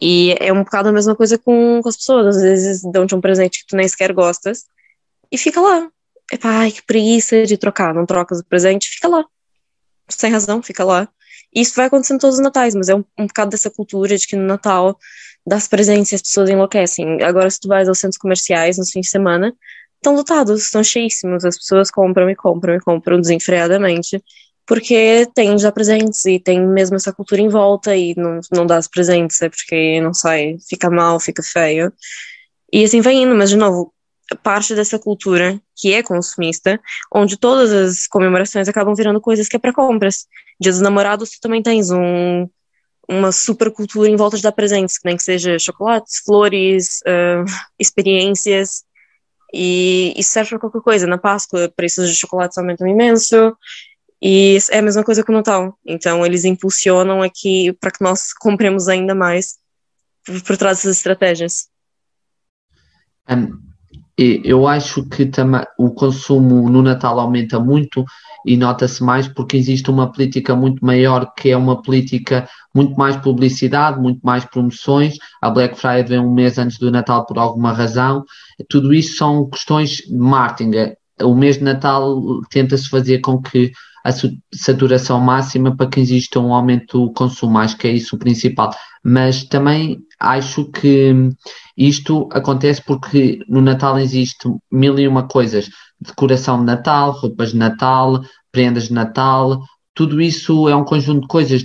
E 0.00 0.34
é 0.40 0.52
um 0.52 0.64
bocado 0.64 0.88
a 0.88 0.92
mesma 0.92 1.14
coisa 1.14 1.36
com, 1.36 1.80
com 1.82 1.88
as 1.88 1.96
pessoas. 1.96 2.36
Às 2.36 2.42
vezes 2.42 2.82
dão-te 2.90 3.14
um 3.14 3.20
presente 3.20 3.60
que 3.60 3.66
tu 3.66 3.76
nem 3.76 3.86
sequer 3.86 4.12
gostas 4.12 4.64
e 5.30 5.36
fica 5.36 5.60
lá 5.60 5.88
ai, 6.42 6.72
que 6.72 6.82
preguiça 6.82 7.44
de 7.44 7.56
trocar, 7.56 7.94
não 7.94 8.06
trocas 8.06 8.40
o 8.40 8.44
presente, 8.44 8.88
fica 8.88 9.08
lá. 9.08 9.24
Sem 10.08 10.30
razão, 10.30 10.62
fica 10.62 10.84
lá. 10.84 11.08
E 11.54 11.60
isso 11.60 11.74
vai 11.76 11.86
acontecendo 11.86 12.20
todos 12.20 12.36
os 12.36 12.42
natais, 12.42 12.74
mas 12.74 12.88
é 12.88 12.94
um, 12.94 13.04
um 13.18 13.26
bocado 13.26 13.50
dessa 13.50 13.70
cultura 13.70 14.16
de 14.16 14.26
que 14.26 14.36
no 14.36 14.44
Natal 14.44 14.98
das 15.46 15.68
presentes 15.68 16.12
e 16.12 16.14
as 16.16 16.22
pessoas 16.22 16.50
enlouquecem. 16.50 17.22
Agora, 17.22 17.48
se 17.50 17.60
tu 17.60 17.68
vais 17.68 17.88
aos 17.88 17.98
centros 17.98 18.18
comerciais 18.18 18.78
nos 18.78 18.90
fins 18.90 19.06
de 19.06 19.10
semana, 19.10 19.54
estão 19.96 20.14
lotados, 20.14 20.62
estão 20.62 20.82
cheíssimos, 20.82 21.44
as 21.44 21.56
pessoas 21.56 21.90
compram 21.90 22.28
e 22.28 22.36
compram 22.36 22.74
e 22.74 22.80
compram 22.80 23.20
desenfreadamente, 23.20 24.22
porque 24.66 25.26
tem 25.34 25.58
já 25.58 25.70
presentes 25.70 26.24
e 26.26 26.38
tem 26.38 26.60
mesmo 26.60 26.96
essa 26.96 27.12
cultura 27.12 27.40
em 27.40 27.48
volta 27.48 27.94
e 27.96 28.14
não, 28.16 28.40
não 28.50 28.66
dá 28.66 28.78
os 28.78 28.88
presentes, 28.88 29.40
é 29.42 29.48
porque 29.48 30.00
não 30.00 30.14
sai, 30.14 30.56
fica 30.68 30.90
mal, 30.90 31.20
fica 31.20 31.42
feio. 31.42 31.92
E 32.72 32.84
assim 32.84 33.00
vai 33.00 33.14
indo, 33.14 33.34
mas 33.34 33.50
de 33.50 33.56
novo, 33.56 33.92
parte 34.42 34.74
dessa 34.74 34.98
cultura 34.98 35.60
que 35.76 35.92
é 35.92 36.02
consumista, 36.02 36.80
onde 37.12 37.36
todas 37.36 37.72
as 37.72 38.06
comemorações 38.06 38.68
acabam 38.68 38.94
virando 38.94 39.20
coisas 39.20 39.48
que 39.48 39.56
é 39.56 39.58
para 39.58 39.72
compras. 39.72 40.26
Dia 40.60 40.72
dos 40.72 40.80
namorados, 40.80 41.30
tu 41.30 41.40
também 41.40 41.62
tens 41.62 41.90
um, 41.90 42.48
uma 43.08 43.32
super 43.32 43.70
cultura 43.70 44.08
em 44.08 44.16
volta 44.16 44.36
de 44.36 44.42
dar 44.42 44.52
presentes, 44.52 44.98
que 44.98 45.06
nem 45.06 45.16
que 45.16 45.22
seja 45.22 45.58
chocolates, 45.58 46.22
flores, 46.24 47.00
uh, 47.02 47.44
experiências, 47.78 48.84
e 49.52 50.12
isso 50.16 50.32
serve 50.32 50.50
para 50.50 50.58
qualquer 50.58 50.80
coisa. 50.80 51.06
Na 51.06 51.18
Páscoa, 51.18 51.72
preços 51.74 52.08
de 52.08 52.16
chocolates 52.16 52.58
aumentam 52.58 52.86
imenso, 52.88 53.56
e 54.20 54.58
é 54.70 54.78
a 54.78 54.82
mesma 54.82 55.04
coisa 55.04 55.22
com 55.22 55.32
o 55.32 55.34
Natal. 55.34 55.78
Então, 55.84 56.24
eles 56.24 56.44
impulsionam 56.44 57.22
aqui 57.22 57.72
para 57.74 57.90
que 57.90 58.02
nós 58.02 58.32
compremos 58.32 58.88
ainda 58.88 59.14
mais 59.14 59.58
por, 60.24 60.56
trás 60.56 60.78
dessas 60.78 60.96
estratégias. 60.96 61.68
Um 63.28 63.73
eu 64.16 64.66
acho 64.68 65.04
que 65.08 65.28
o 65.78 65.90
consumo 65.90 66.68
no 66.70 66.82
Natal 66.82 67.18
aumenta 67.18 67.58
muito 67.58 68.04
e 68.46 68.56
nota-se 68.56 69.02
mais 69.02 69.26
porque 69.26 69.56
existe 69.56 69.90
uma 69.90 70.12
política 70.12 70.54
muito 70.54 70.84
maior 70.84 71.32
que 71.34 71.50
é 71.50 71.56
uma 71.56 71.82
política 71.82 72.48
muito 72.74 72.94
mais 72.94 73.16
publicidade, 73.16 74.00
muito 74.00 74.20
mais 74.22 74.44
promoções. 74.44 75.16
A 75.40 75.50
Black 75.50 75.76
Friday 75.76 76.04
vem 76.04 76.20
um 76.20 76.32
mês 76.32 76.58
antes 76.58 76.78
do 76.78 76.90
Natal 76.90 77.26
por 77.26 77.38
alguma 77.38 77.72
razão. 77.72 78.24
Tudo 78.68 78.92
isso 78.94 79.16
são 79.16 79.48
questões 79.48 79.98
de 79.98 80.16
marketing. 80.16 80.94
O 81.22 81.34
mês 81.34 81.58
de 81.58 81.64
Natal 81.64 82.20
tenta-se 82.50 82.88
fazer 82.88 83.20
com 83.20 83.40
que 83.40 83.72
a 84.04 84.10
saturação 84.52 85.18
máxima 85.18 85.74
para 85.74 85.88
que 85.88 85.98
exista 85.98 86.38
um 86.38 86.52
aumento 86.52 87.06
do 87.06 87.12
consumo. 87.12 87.58
Acho 87.58 87.78
que 87.78 87.88
é 87.88 87.92
isso 87.92 88.16
o 88.16 88.18
principal. 88.18 88.70
Mas 89.02 89.44
também 89.44 89.98
acho 90.24 90.70
que 90.70 91.14
isto 91.76 92.28
acontece 92.32 92.82
porque 92.82 93.38
no 93.48 93.60
Natal 93.60 93.98
existe 93.98 94.48
mil 94.70 94.98
e 94.98 95.06
uma 95.06 95.26
coisas. 95.26 95.68
Decoração 96.00 96.58
de 96.58 96.64
Natal, 96.64 97.12
roupas 97.12 97.52
de 97.52 97.56
Natal, 97.56 98.20
prendas 98.52 98.88
de 98.88 98.92
Natal, 98.92 99.60
tudo 99.94 100.20
isso 100.20 100.68
é 100.68 100.74
um 100.74 100.84
conjunto 100.84 101.20
de 101.20 101.28
coisas, 101.28 101.62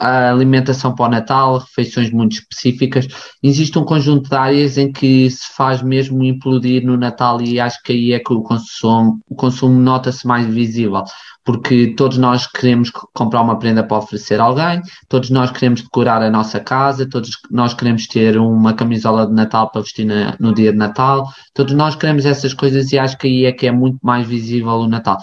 a 0.00 0.30
alimentação 0.30 0.94
para 0.94 1.06
o 1.06 1.10
Natal, 1.10 1.58
refeições 1.58 2.10
muito 2.10 2.32
específicas. 2.32 3.06
Existe 3.40 3.78
um 3.78 3.84
conjunto 3.84 4.28
de 4.28 4.34
áreas 4.34 4.76
em 4.76 4.90
que 4.90 5.30
se 5.30 5.54
faz 5.56 5.80
mesmo 5.80 6.24
implodir 6.24 6.84
no 6.84 6.96
Natal 6.96 7.40
e 7.40 7.60
acho 7.60 7.80
que 7.84 7.92
aí 7.92 8.12
é 8.12 8.18
que 8.18 8.32
o 8.32 8.42
consumo, 8.42 9.20
o 9.28 9.36
consumo 9.36 9.78
nota-se 9.78 10.26
mais 10.26 10.44
visível, 10.52 11.04
porque 11.48 11.94
todos 11.96 12.18
nós 12.18 12.46
queremos 12.46 12.90
comprar 13.14 13.40
uma 13.40 13.58
prenda 13.58 13.82
para 13.82 13.96
oferecer 13.96 14.38
a 14.38 14.44
alguém, 14.44 14.82
todos 15.08 15.30
nós 15.30 15.50
queremos 15.50 15.80
decorar 15.80 16.20
a 16.20 16.28
nossa 16.28 16.60
casa, 16.60 17.08
todos 17.08 17.30
nós 17.50 17.72
queremos 17.72 18.06
ter 18.06 18.36
uma 18.36 18.74
camisola 18.74 19.26
de 19.26 19.32
Natal 19.32 19.70
para 19.70 19.80
vestir 19.80 20.04
na, 20.04 20.36
no 20.38 20.52
dia 20.52 20.72
de 20.72 20.76
Natal, 20.76 21.26
todos 21.54 21.72
nós 21.72 21.96
queremos 21.96 22.26
essas 22.26 22.52
coisas 22.52 22.92
e 22.92 22.98
acho 22.98 23.16
que 23.16 23.26
aí 23.26 23.46
é 23.46 23.52
que 23.52 23.66
é 23.66 23.72
muito 23.72 23.96
mais 24.02 24.26
visível 24.26 24.72
o 24.72 24.86
Natal 24.86 25.16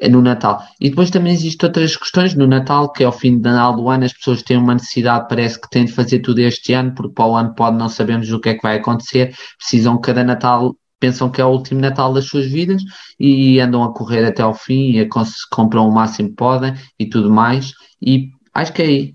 é 0.00 0.08
no 0.08 0.20
Natal. 0.20 0.64
E 0.80 0.90
depois 0.90 1.10
também 1.10 1.32
existem 1.32 1.68
outras 1.68 1.96
questões 1.96 2.34
no 2.34 2.46
Natal, 2.46 2.90
que 2.90 3.04
é 3.04 3.06
ao 3.06 3.12
fim 3.12 3.36
do 3.36 3.42
Natal 3.48 3.76
do 3.76 3.88
ano, 3.88 4.04
as 4.04 4.12
pessoas 4.12 4.42
têm 4.42 4.56
uma 4.56 4.74
necessidade, 4.74 5.28
parece 5.28 5.60
que 5.60 5.70
têm 5.70 5.84
de 5.84 5.92
fazer 5.92 6.18
tudo 6.20 6.40
este 6.40 6.72
ano, 6.72 6.92
porque 6.92 7.14
para 7.14 7.26
o 7.26 7.36
ano 7.36 7.54
pode 7.54 7.76
não 7.76 7.88
sabemos 7.88 8.32
o 8.32 8.40
que 8.40 8.48
é 8.48 8.54
que 8.54 8.62
vai 8.62 8.78
acontecer, 8.78 9.32
precisam 9.58 10.00
cada 10.00 10.24
Natal, 10.24 10.74
pensam 10.98 11.30
que 11.30 11.40
é 11.40 11.44
o 11.44 11.50
último 11.50 11.80
Natal 11.80 12.12
das 12.12 12.26
suas 12.26 12.46
vidas 12.46 12.82
e 13.18 13.60
andam 13.60 13.82
a 13.82 13.92
correr 13.92 14.24
até 14.24 14.42
ao 14.42 14.54
fim 14.54 14.98
e 14.98 15.08
compram 15.50 15.88
o 15.88 15.92
máximo 15.92 16.30
que 16.30 16.36
podem 16.36 16.74
e 16.98 17.06
tudo 17.06 17.30
mais. 17.30 17.72
E 18.00 18.30
acho 18.54 18.72
que 18.72 18.82
é 18.82 18.86
aí. 18.86 19.14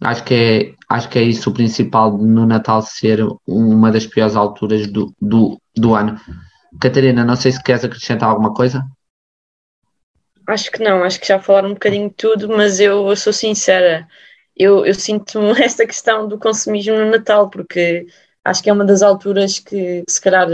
Acho 0.00 0.24
que 0.24 0.34
é, 0.34 0.74
acho 0.88 1.08
que 1.08 1.18
é 1.18 1.22
isso 1.22 1.48
o 1.48 1.54
principal 1.54 2.18
no 2.18 2.46
Natal 2.46 2.82
ser 2.82 3.24
uma 3.46 3.90
das 3.90 4.06
piores 4.06 4.36
alturas 4.36 4.86
do, 4.86 5.14
do, 5.20 5.58
do 5.74 5.94
ano. 5.94 6.20
Catarina, 6.80 7.24
não 7.24 7.36
sei 7.36 7.52
se 7.52 7.62
queres 7.62 7.84
acrescentar 7.84 8.28
alguma 8.28 8.52
coisa. 8.52 8.84
Acho 10.46 10.70
que 10.70 10.82
não, 10.82 11.02
acho 11.02 11.18
que 11.20 11.26
já 11.26 11.40
falaram 11.40 11.70
um 11.70 11.74
bocadinho 11.74 12.08
de 12.10 12.16
tudo, 12.16 12.48
mas 12.48 12.78
eu, 12.80 13.08
eu 13.08 13.16
sou 13.16 13.32
sincera, 13.32 14.06
eu, 14.54 14.84
eu 14.84 14.94
sinto 14.94 15.40
esta 15.56 15.86
questão 15.86 16.28
do 16.28 16.38
consumismo 16.38 16.96
no 16.96 17.10
Natal, 17.10 17.48
porque 17.48 18.06
acho 18.44 18.62
que 18.62 18.70
é 18.70 18.72
uma 18.72 18.84
das 18.84 19.02
alturas 19.02 19.58
que, 19.58 20.04
se 20.08 20.20
calhar, 20.20 20.48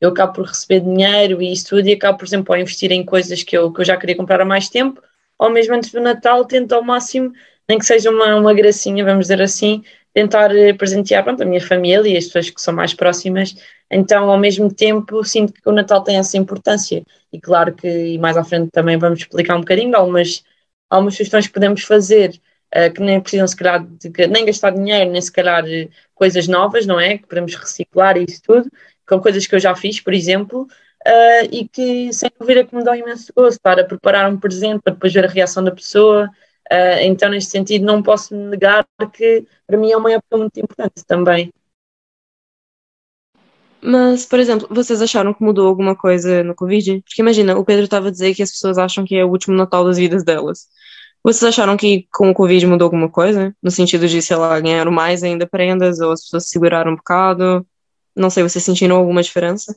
eu 0.00 0.08
acabo 0.10 0.34
por 0.34 0.46
receber 0.46 0.80
dinheiro 0.80 1.42
e 1.42 1.52
isso 1.52 1.68
tudo, 1.70 1.88
e 1.88 1.92
acabo, 1.92 2.18
por 2.18 2.24
exemplo, 2.24 2.54
a 2.54 2.60
investir 2.60 2.92
em 2.92 3.04
coisas 3.04 3.42
que 3.42 3.56
eu, 3.56 3.72
que 3.72 3.80
eu 3.80 3.84
já 3.84 3.96
queria 3.96 4.16
comprar 4.16 4.40
há 4.40 4.44
mais 4.44 4.68
tempo, 4.68 5.02
ou 5.38 5.50
mesmo 5.50 5.74
antes 5.74 5.90
do 5.90 6.00
Natal, 6.00 6.44
tento 6.44 6.72
ao 6.72 6.82
máximo, 6.82 7.32
nem 7.68 7.78
que 7.78 7.84
seja 7.84 8.10
uma, 8.10 8.36
uma 8.36 8.54
gracinha, 8.54 9.04
vamos 9.04 9.24
dizer 9.26 9.42
assim, 9.42 9.82
tentar 10.12 10.54
eh, 10.54 10.72
presentear 10.72 11.24
pronto, 11.24 11.42
a 11.42 11.46
minha 11.46 11.60
família 11.60 12.12
e 12.12 12.16
as 12.16 12.26
pessoas 12.26 12.50
que 12.50 12.60
são 12.60 12.74
mais 12.74 12.94
próximas. 12.94 13.54
Então, 13.90 14.30
ao 14.30 14.38
mesmo 14.38 14.72
tempo, 14.72 15.24
sinto 15.24 15.52
que 15.52 15.68
o 15.68 15.72
Natal 15.72 16.02
tem 16.02 16.16
essa 16.16 16.36
importância. 16.36 17.02
E 17.32 17.40
claro 17.40 17.74
que 17.74 17.88
e 17.88 18.18
mais 18.18 18.36
à 18.36 18.44
frente 18.44 18.70
também 18.70 18.98
vamos 18.98 19.20
explicar 19.20 19.56
um 19.56 19.60
bocadinho 19.60 19.96
algumas, 19.96 20.44
algumas 20.90 21.14
sugestões 21.14 21.46
que 21.46 21.52
podemos 21.52 21.82
fazer, 21.82 22.40
uh, 22.74 22.92
que 22.92 23.00
nem 23.00 23.20
precisam, 23.20 23.46
se 23.46 23.56
calhar, 23.56 23.84
de, 23.84 24.26
nem 24.28 24.44
gastar 24.44 24.70
dinheiro, 24.70 25.10
nem 25.10 25.20
se 25.20 25.32
calhar 25.32 25.64
coisas 26.22 26.46
novas, 26.46 26.86
não 26.86 27.00
é? 27.00 27.18
Que 27.18 27.26
podemos 27.26 27.52
reciclar 27.56 28.16
isso 28.16 28.40
tudo, 28.44 28.70
com 29.08 29.20
coisas 29.20 29.44
que 29.44 29.56
eu 29.56 29.58
já 29.58 29.74
fiz, 29.74 29.98
por 29.98 30.14
exemplo, 30.14 30.68
uh, 31.04 31.48
e 31.50 31.66
que 31.66 32.12
sem 32.12 32.30
dúvida 32.38 32.64
que 32.64 32.76
me 32.76 32.84
dá 32.84 32.96
imenso 32.96 33.32
gosto 33.34 33.56
estar 33.56 33.80
a 33.80 33.84
preparar 33.84 34.30
um 34.30 34.38
presente 34.38 34.80
para 34.82 34.94
depois 34.94 35.12
ver 35.12 35.24
a 35.24 35.28
reação 35.28 35.64
da 35.64 35.72
pessoa. 35.72 36.30
Uh, 36.70 37.00
então, 37.02 37.28
neste 37.28 37.50
sentido, 37.50 37.84
não 37.84 38.00
posso 38.04 38.36
negar 38.36 38.86
que 39.12 39.44
para 39.66 39.76
mim 39.76 39.90
é 39.90 39.96
uma 39.96 40.12
época 40.12 40.36
muito 40.36 40.60
importante 40.60 41.04
também. 41.04 41.52
Mas, 43.82 44.24
por 44.24 44.38
exemplo, 44.38 44.68
vocês 44.70 45.02
acharam 45.02 45.34
que 45.34 45.42
mudou 45.42 45.66
alguma 45.66 45.96
coisa 45.96 46.44
no 46.44 46.54
Covid? 46.54 47.02
Porque 47.02 47.20
imagina, 47.20 47.58
o 47.58 47.64
Pedro 47.64 47.82
estava 47.84 48.06
a 48.08 48.10
dizer 48.12 48.32
que 48.32 48.44
as 48.44 48.52
pessoas 48.52 48.78
acham 48.78 49.04
que 49.04 49.16
é 49.16 49.24
o 49.24 49.28
último 49.28 49.56
Natal 49.56 49.84
das 49.84 49.98
vidas 49.98 50.22
delas. 50.22 50.68
Vocês 51.24 51.44
acharam 51.44 51.76
que 51.76 52.06
com 52.12 52.30
o 52.30 52.34
Covid 52.34 52.66
mudou 52.66 52.86
alguma 52.86 53.08
coisa? 53.08 53.54
No 53.62 53.70
sentido 53.70 54.08
de, 54.08 54.20
sei 54.20 54.36
lá, 54.36 54.58
ganharam 54.58 54.90
mais 54.90 55.22
ainda 55.22 55.46
prendas 55.46 56.00
ou 56.00 56.12
as 56.12 56.22
pessoas 56.22 56.48
seguraram 56.48 56.92
um 56.92 56.96
bocado? 56.96 57.64
Não 58.14 58.28
sei, 58.28 58.42
vocês 58.42 58.64
sentiram 58.64 58.96
alguma 58.96 59.22
diferença? 59.22 59.76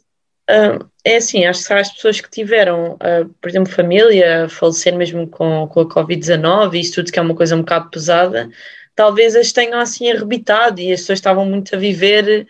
Uh, 0.49 0.87
é 1.03 1.17
assim, 1.17 1.45
acho 1.45 1.65
que 1.65 1.73
as 1.73 1.91
pessoas 1.91 2.21
que 2.21 2.29
tiveram, 2.29 2.93
uh, 2.93 3.27
por 3.41 3.49
exemplo, 3.49 3.71
família, 3.71 4.47
falecer 4.47 4.95
mesmo 4.95 5.27
com, 5.27 5.67
com 5.67 5.79
a 5.79 5.89
Covid-19 5.89 6.73
e 6.73 6.79
isso 6.81 6.95
tudo 6.95 7.11
que 7.11 7.17
é 7.17 7.21
uma 7.21 7.35
coisa 7.35 7.55
um 7.55 7.59
bocado 7.59 7.89
pesada, 7.89 8.49
talvez 8.95 9.35
as 9.35 9.51
tenham 9.51 9.79
assim 9.79 10.11
arrebitado 10.11 10.79
e 10.79 10.93
as 10.93 11.01
pessoas 11.01 11.17
estavam 11.17 11.45
muito 11.45 11.75
a 11.75 11.79
viver, 11.79 12.47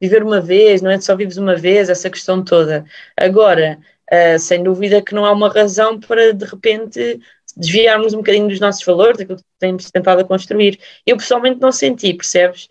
viver 0.00 0.22
uma 0.22 0.40
vez, 0.42 0.82
não 0.82 0.90
é? 0.90 1.00
Só 1.00 1.16
vives 1.16 1.38
uma 1.38 1.56
vez, 1.56 1.88
essa 1.88 2.10
questão 2.10 2.44
toda. 2.44 2.84
Agora, 3.16 3.78
uh, 4.12 4.38
sem 4.38 4.62
dúvida 4.62 5.02
que 5.02 5.14
não 5.14 5.24
há 5.24 5.32
uma 5.32 5.48
razão 5.48 5.98
para 5.98 6.34
de 6.34 6.44
repente 6.44 7.18
desviarmos 7.58 8.14
um 8.14 8.18
bocadinho 8.18 8.48
dos 8.48 8.60
nossos 8.60 8.84
valores, 8.84 9.18
daquilo 9.18 9.38
que 9.38 9.44
temos 9.58 9.90
tentado 9.90 10.20
a 10.20 10.24
construir. 10.24 10.78
Eu 11.06 11.16
pessoalmente 11.16 11.60
não 11.60 11.72
senti, 11.72 12.14
percebes? 12.14 12.68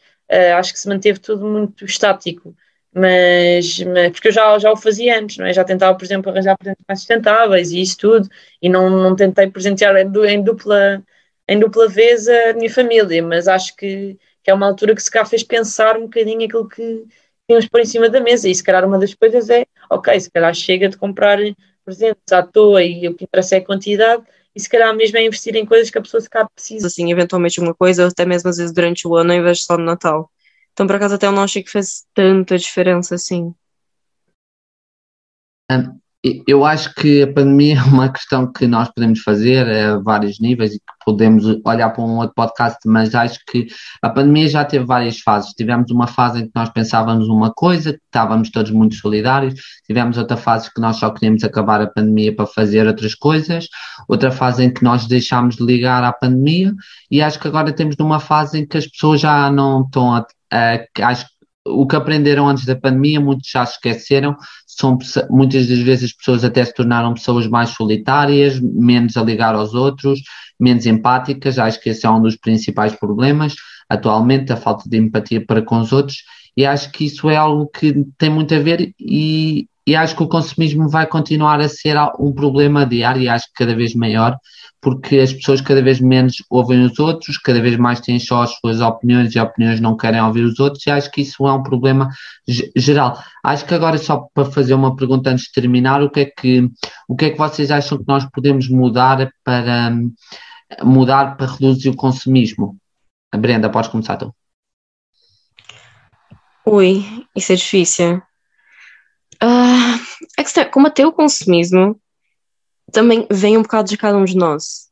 acho 0.58 0.74
que 0.74 0.79
se 0.79 0.89
manteve 0.89 1.20
tudo 1.20 1.46
muito 1.46 1.86
estático 1.86 2.53
mas, 2.98 3.79
mas, 3.79 4.12
porque 4.12 4.29
eu 4.29 4.32
já, 4.32 4.58
já 4.58 4.72
o 4.72 4.75
fazia 4.75 5.20
antes, 5.20 5.38
não 5.38 5.46
é? 5.46 5.53
Já 5.53 5.63
tentava, 5.63 5.96
por 5.96 6.03
exemplo, 6.03 6.32
arranjar 6.32 6.58
presentes 6.58 6.84
mais 6.88 7.00
sustentáveis 7.00 7.72
e 7.72 7.82
isso 7.82 7.98
tudo, 7.98 8.27
e 8.62 8.67
não, 8.70 8.89
não 8.89 9.15
tentei 9.15 9.48
presentear 9.50 9.96
em 9.98 10.44
dupla, 10.44 11.03
em 11.48 11.60
dupla 11.60 11.88
vez 11.88 12.27
a 12.27 12.53
minha 12.53 12.70
família, 12.72 13.22
mas 13.22 13.48
acho 13.48 13.75
que, 13.75 14.17
que 14.44 14.50
é 14.50 14.53
uma 14.53 14.65
altura 14.67 14.96
que 14.96 15.03
se 15.03 15.12
cá 15.12 15.24
fez 15.25 15.44
pensar 15.44 15.98
um 15.98 16.03
bocadinho 16.03 16.46
aquilo 16.46 16.67
que 16.67 17.06
tínhamos 17.48 17.67
por 17.70 17.79
em 17.79 17.86
cima 17.86 18.10
da 18.10 18.20
mesa, 18.20 18.50
e 18.50 18.56
se 18.56 18.63
calhar 18.63 18.84
uma 18.86 18.98
das 18.98 19.13
coisas 19.13 19.50
é, 19.50 19.65
ok, 19.89 20.20
se 20.20 20.32
calhar 20.32 20.53
chega 20.56 20.89
de 20.89 20.98
comprar 20.98 21.38
presentes 21.86 22.32
à 22.32 22.41
toa 22.44 22.84
e 22.84 23.08
o 23.08 23.13
que 23.15 23.25
interessa 23.25 23.56
é 23.56 23.60
a 23.60 23.65
quantidade, 23.65 24.24
e 24.58 24.60
se 24.60 24.68
calhar 24.68 24.94
mesmo 24.96 25.16
é 25.20 25.24
investir 25.24 25.56
em 25.56 25.66
coisas 25.68 25.92
que 25.92 26.00
a 26.00 26.02
pessoa 26.02 26.20
se 26.20 26.28
calhar 26.28 26.50
precisa. 26.50 26.88
Assim, 26.88 27.12
eventualmente 27.12 27.60
uma 27.60 27.76
coisa, 27.76 28.08
até 28.08 28.26
mesmo 28.26 28.50
às 28.50 28.58
vezes 28.58 28.74
durante 28.74 29.08
o 29.08 29.16
ano, 29.16 29.32
ao 29.32 29.38
invés 29.38 29.60
de 29.60 29.66
só 29.66 29.78
no 29.78 29.86
Natal. 29.86 30.32
Então, 30.74 30.88
por 30.88 30.96
acaso, 30.96 31.14
até 31.14 31.28
eu 31.28 31.32
não 31.32 31.44
achei 31.44 31.62
que 31.62 31.70
fez 31.70 32.08
tanta 32.12 32.58
diferença 32.58 33.14
assim. 33.14 33.54
Eu 36.48 36.65
acho 36.65 36.93
que 36.96 37.24
a 37.24 37.34
pandemia 37.34 37.77
é 37.77 37.84
uma 37.84 38.10
questão 38.10 38.51
que 38.51 38.67
nós 38.67 38.89
podemos 38.89 39.19
fazer 39.19 39.67
a 39.67 39.98
vários 40.00 40.39
níveis 40.39 40.74
e 40.74 40.79
que 40.79 40.86
podemos 41.05 41.46
olhar 41.65 41.89
para 41.89 42.03
um 42.03 42.17
outro 42.17 42.34
podcast, 42.36 42.79
mas 42.86 43.13
acho 43.13 43.39
que 43.46 43.67
a 44.01 44.10
pandemia 44.10 44.50
já 44.50 44.65
teve 44.65 44.86
várias 44.86 45.19
fases. 45.19 45.53
Tivemos 45.53 45.91
uma 45.91 46.07
fase 46.07 46.41
em 46.41 46.46
que 46.46 46.51
nós 46.55 46.69
pensávamos 46.69 47.27
uma 47.27 47.53
coisa, 47.53 47.93
que 47.93 48.00
estávamos 48.05 48.50
todos 48.50 48.72
muito 48.72 48.96
solidários, 48.96 49.53
tivemos 49.86 50.17
outra 50.17 50.38
fase 50.38 50.74
que 50.74 50.81
nós 50.81 50.98
só 50.98 51.10
queríamos 51.10 51.43
acabar 51.43 51.81
a 51.81 51.88
pandemia 51.88 52.36
para 52.36 52.46
fazer 52.46 52.88
outras 52.88 53.13
coisas, 53.15 53.67
outra 54.07 54.31
fase 54.31 54.63
em 54.63 54.74
que 54.74 54.84
nós 54.84 55.05
deixámos 55.05 55.57
de 55.57 55.63
ligar 55.63 56.03
à 56.03 56.12
pandemia 56.12 56.74
e 57.10 57.22
acho 57.22 57.39
que 57.39 57.48
agora 57.48 57.72
temos 57.72 57.96
numa 57.98 58.19
fase 58.19 58.60
em 58.60 58.67
que 58.67 58.77
as 58.77 58.88
pessoas 58.88 59.22
já 59.22 59.51
não 59.51 59.81
estão 59.81 60.15
a 60.15 60.25
Uh, 60.48 61.03
acho 61.03 61.25
o 61.67 61.86
que 61.86 61.96
aprenderam 61.96 62.48
antes 62.48 62.65
da 62.65 62.75
pandemia, 62.75 63.19
muitos 63.19 63.50
já 63.50 63.63
esqueceram. 63.63 64.36
São, 64.79 64.98
muitas 65.29 65.67
das 65.67 65.80
vezes 65.80 66.12
as 66.12 66.13
pessoas 66.13 66.43
até 66.43 66.63
se 66.63 66.73
tornaram 66.73 67.13
pessoas 67.13 67.47
mais 67.47 67.69
solitárias, 67.69 68.60
menos 68.60 69.17
a 69.17 69.23
ligar 69.23 69.56
aos 69.56 69.73
outros, 69.73 70.21
menos 70.60 70.86
empáticas. 70.86 71.58
Acho 71.58 71.82
que 71.82 71.89
esse 71.89 72.06
é 72.06 72.10
um 72.10 72.21
dos 72.21 72.36
principais 72.36 72.95
problemas 72.95 73.56
atualmente, 73.89 74.52
a 74.52 74.58
falta 74.58 74.89
de 74.89 74.97
empatia 74.97 75.43
para 75.45 75.62
com 75.62 75.80
os 75.80 75.91
outros. 75.91 76.17
E 76.58 76.65
acho 76.65 76.91
que 76.91 77.06
isso 77.06 77.30
é 77.30 77.38
algo 77.38 77.67
que 77.67 78.04
tem 78.17 78.30
muito 78.30 78.54
a 78.54 78.60
ver 78.60 78.91
e, 79.00 79.67
e 79.86 79.96
acho 79.96 80.15
que 80.15 80.24
o 80.24 80.28
consumismo 80.28 80.89
vai 80.89 81.06
continuar 81.06 81.62
a 81.62 81.70
ser 81.70 81.96
um 82.20 82.34
problema 82.34 82.86
diário 82.86 83.22
e 83.22 83.30
acho 83.30 83.46
que 83.48 83.54
cada 83.54 83.76
vez 83.76 83.93
maior 83.93 84.36
porque 84.82 85.17
as 85.20 85.34
pessoas 85.34 85.62
cada 85.62 85.82
vez 85.82 86.00
menos 86.00 86.36
ouvem 86.50 86.84
os 86.86 87.00
outros, 87.00 87.38
cada 87.38 87.62
vez 87.62 87.76
mais 87.78 88.00
têm 88.00 88.20
só 88.20 88.43
as 88.43 88.52
suas 88.58 88.80
opiniões 88.80 89.36
e 89.36 89.39
opiniões 89.39 89.80
não 89.80 89.98
querem 89.98 90.22
ouvir 90.22 90.43
os 90.43 90.60
outros, 90.60 90.86
e 90.86 90.91
acho 90.91 91.12
que 91.12 91.22
isso 91.22 91.48
é 91.48 91.54
um 91.54 91.63
problema 91.63 92.10
geral. 92.76 93.22
Acho 93.43 93.65
que 93.65 93.74
agora, 93.74 93.98
só 93.98 94.28
para 94.34 94.46
fazer 94.46 94.74
uma 94.74 94.96
pergunta 94.96 95.30
antes 95.30 95.46
de 95.46 95.52
terminar, 95.52 96.02
o 96.02 96.10
que 96.10 96.22
é 96.22 96.26
que, 96.26 96.70
o 97.08 97.15
que, 97.15 97.26
é 97.26 97.30
que 97.32 97.38
vocês 97.38 97.72
acham 97.72 97.98
que 97.98 98.06
nós 98.08 98.26
podemos 98.32 98.70
mudar 98.70 99.30
para 99.43 99.91
mudar 100.84 101.38
para 101.38 101.48
reduzir 101.48 101.89
o 101.89 101.96
consumismo? 101.96 102.78
Brenda, 103.36 103.70
podes 103.70 103.89
começar 103.89 104.17
tu. 104.17 104.37
Ui, 106.69 107.01
isso 107.34 107.53
é 107.53 107.56
difícil. 107.56 108.21
Uh, 109.41 109.97
é 110.38 110.65
combater 110.65 111.06
o 111.06 111.13
consumismo 111.13 111.97
também 112.91 113.25
vem 113.32 113.58
um 113.58 113.62
bocado 113.62 113.89
de 113.89 113.97
cada 113.97 114.17
um 114.17 114.25
de 114.25 114.36
nós. 114.36 114.88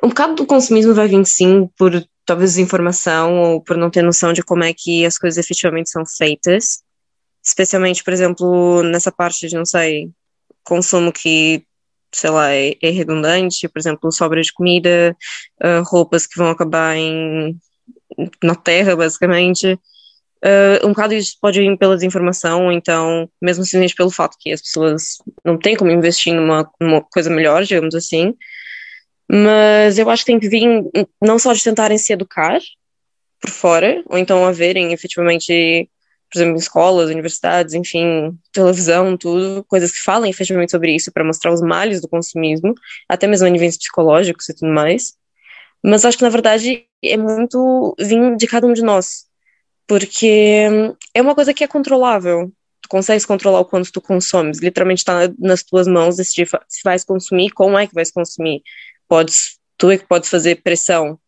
Um 0.00 0.08
bocado 0.08 0.36
do 0.36 0.46
consumismo 0.46 0.94
vai 0.94 1.08
vir 1.08 1.24
sim 1.26 1.68
por 1.76 1.90
talvez 2.24 2.50
desinformação 2.50 3.36
ou 3.40 3.60
por 3.60 3.76
não 3.76 3.90
ter 3.90 4.02
noção 4.02 4.32
de 4.32 4.42
como 4.42 4.62
é 4.62 4.72
que 4.72 5.04
as 5.04 5.18
coisas 5.18 5.44
efetivamente 5.44 5.90
são 5.90 6.06
feitas. 6.06 6.84
Especialmente, 7.44 8.04
por 8.04 8.12
exemplo, 8.12 8.82
nessa 8.84 9.10
parte 9.10 9.48
de, 9.48 9.56
não 9.56 9.64
sei, 9.64 10.10
consumo 10.62 11.12
que, 11.12 11.64
sei 12.12 12.30
lá, 12.30 12.52
é, 12.52 12.76
é 12.80 12.90
redundante, 12.90 13.68
por 13.68 13.80
exemplo, 13.80 14.12
sobra 14.12 14.40
de 14.40 14.52
comida, 14.52 15.16
uh, 15.62 15.82
roupas 15.84 16.28
que 16.28 16.38
vão 16.38 16.50
acabar 16.50 16.96
em, 16.96 17.58
na 18.40 18.54
terra, 18.54 18.94
basicamente. 18.94 19.76
Uh, 20.44 20.86
um 20.86 20.90
bocado 20.90 21.14
isso 21.14 21.36
pode 21.40 21.58
vir 21.58 21.76
pela 21.78 21.94
desinformação, 21.94 22.70
então, 22.70 23.28
mesmo 23.40 23.64
simplesmente 23.64 23.94
pelo 23.94 24.10
fato 24.10 24.36
que 24.38 24.52
as 24.52 24.60
pessoas 24.60 25.16
não 25.44 25.58
têm 25.58 25.76
como 25.76 25.90
investir 25.90 26.34
numa, 26.34 26.70
numa 26.80 27.02
coisa 27.02 27.30
melhor, 27.30 27.64
digamos 27.64 27.94
assim. 27.94 28.34
Mas 29.28 29.98
eu 29.98 30.08
acho 30.10 30.24
que 30.24 30.32
tem 30.32 30.38
que 30.38 30.48
vir 30.48 30.84
não 31.20 31.38
só 31.38 31.52
de 31.52 31.62
tentarem 31.62 31.98
se 31.98 32.12
educar 32.12 32.60
por 33.40 33.50
fora, 33.50 34.02
ou 34.06 34.18
então 34.18 34.44
a 34.44 34.52
verem 34.52 34.92
efetivamente, 34.92 35.88
por 36.30 36.38
exemplo, 36.38 36.54
em 36.54 36.58
escolas, 36.58 37.10
universidades, 37.10 37.74
enfim, 37.74 38.38
televisão, 38.52 39.16
tudo, 39.16 39.64
coisas 39.64 39.90
que 39.90 40.00
falem 40.00 40.30
efetivamente 40.30 40.70
sobre 40.70 40.94
isso 40.94 41.10
para 41.12 41.24
mostrar 41.24 41.52
os 41.52 41.60
males 41.60 42.00
do 42.00 42.08
consumismo, 42.08 42.74
até 43.08 43.26
mesmo 43.26 43.46
a 43.46 43.50
níveis 43.50 43.76
psicológicos 43.76 44.48
e 44.48 44.54
tudo 44.54 44.72
mais. 44.72 45.14
Mas 45.82 46.04
acho 46.04 46.18
que 46.18 46.24
na 46.24 46.30
verdade 46.30 46.86
é 47.02 47.16
muito 47.16 47.94
vir 47.98 48.36
de 48.36 48.46
cada 48.46 48.66
um 48.66 48.72
de 48.72 48.82
nós 48.82 49.25
porque 49.86 50.66
é 51.14 51.22
uma 51.22 51.34
coisa 51.34 51.54
que 51.54 51.64
é 51.64 51.66
controlável. 51.66 52.52
Tu 52.82 52.88
consegues 52.88 53.24
controlar 53.24 53.60
o 53.60 53.64
quanto 53.64 53.92
tu 53.92 54.00
consomes. 54.00 54.60
Literalmente 54.60 54.98
está 54.98 55.32
nas 55.38 55.62
tuas 55.62 55.86
mãos 55.86 56.16
decidir 56.16 56.48
se 56.68 56.82
vais 56.84 57.04
consumir, 57.04 57.50
como 57.50 57.78
é 57.78 57.86
que 57.86 57.94
vais 57.94 58.10
consumir. 58.10 58.62
Podes, 59.08 59.58
tu 59.76 59.90
é 59.90 59.98
que 59.98 60.06
podes 60.06 60.28
fazer 60.28 60.56
pressão 60.62 61.18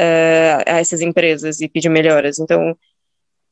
uh, 0.00 0.62
a 0.66 0.78
essas 0.78 1.00
empresas 1.00 1.60
e 1.60 1.68
pedir 1.68 1.88
melhoras. 1.88 2.38
Então, 2.38 2.76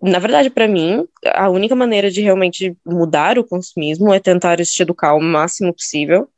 na 0.03 0.19
verdade, 0.19 0.51
para 0.51 0.69
mim, 0.69 1.07
a 1.27 1.49
única 1.49 1.75
maneira 1.75 2.11
de 2.11 2.21
realmente 2.21 2.77
mudar 2.85 3.39
o 3.39 3.45
consumismo 3.45 4.13
é 4.13 4.21
tentar 4.21 4.65
se 4.65 4.83
educar 4.83 5.15
o 5.15 5.21
máximo 5.21 5.73
possível 5.73 6.29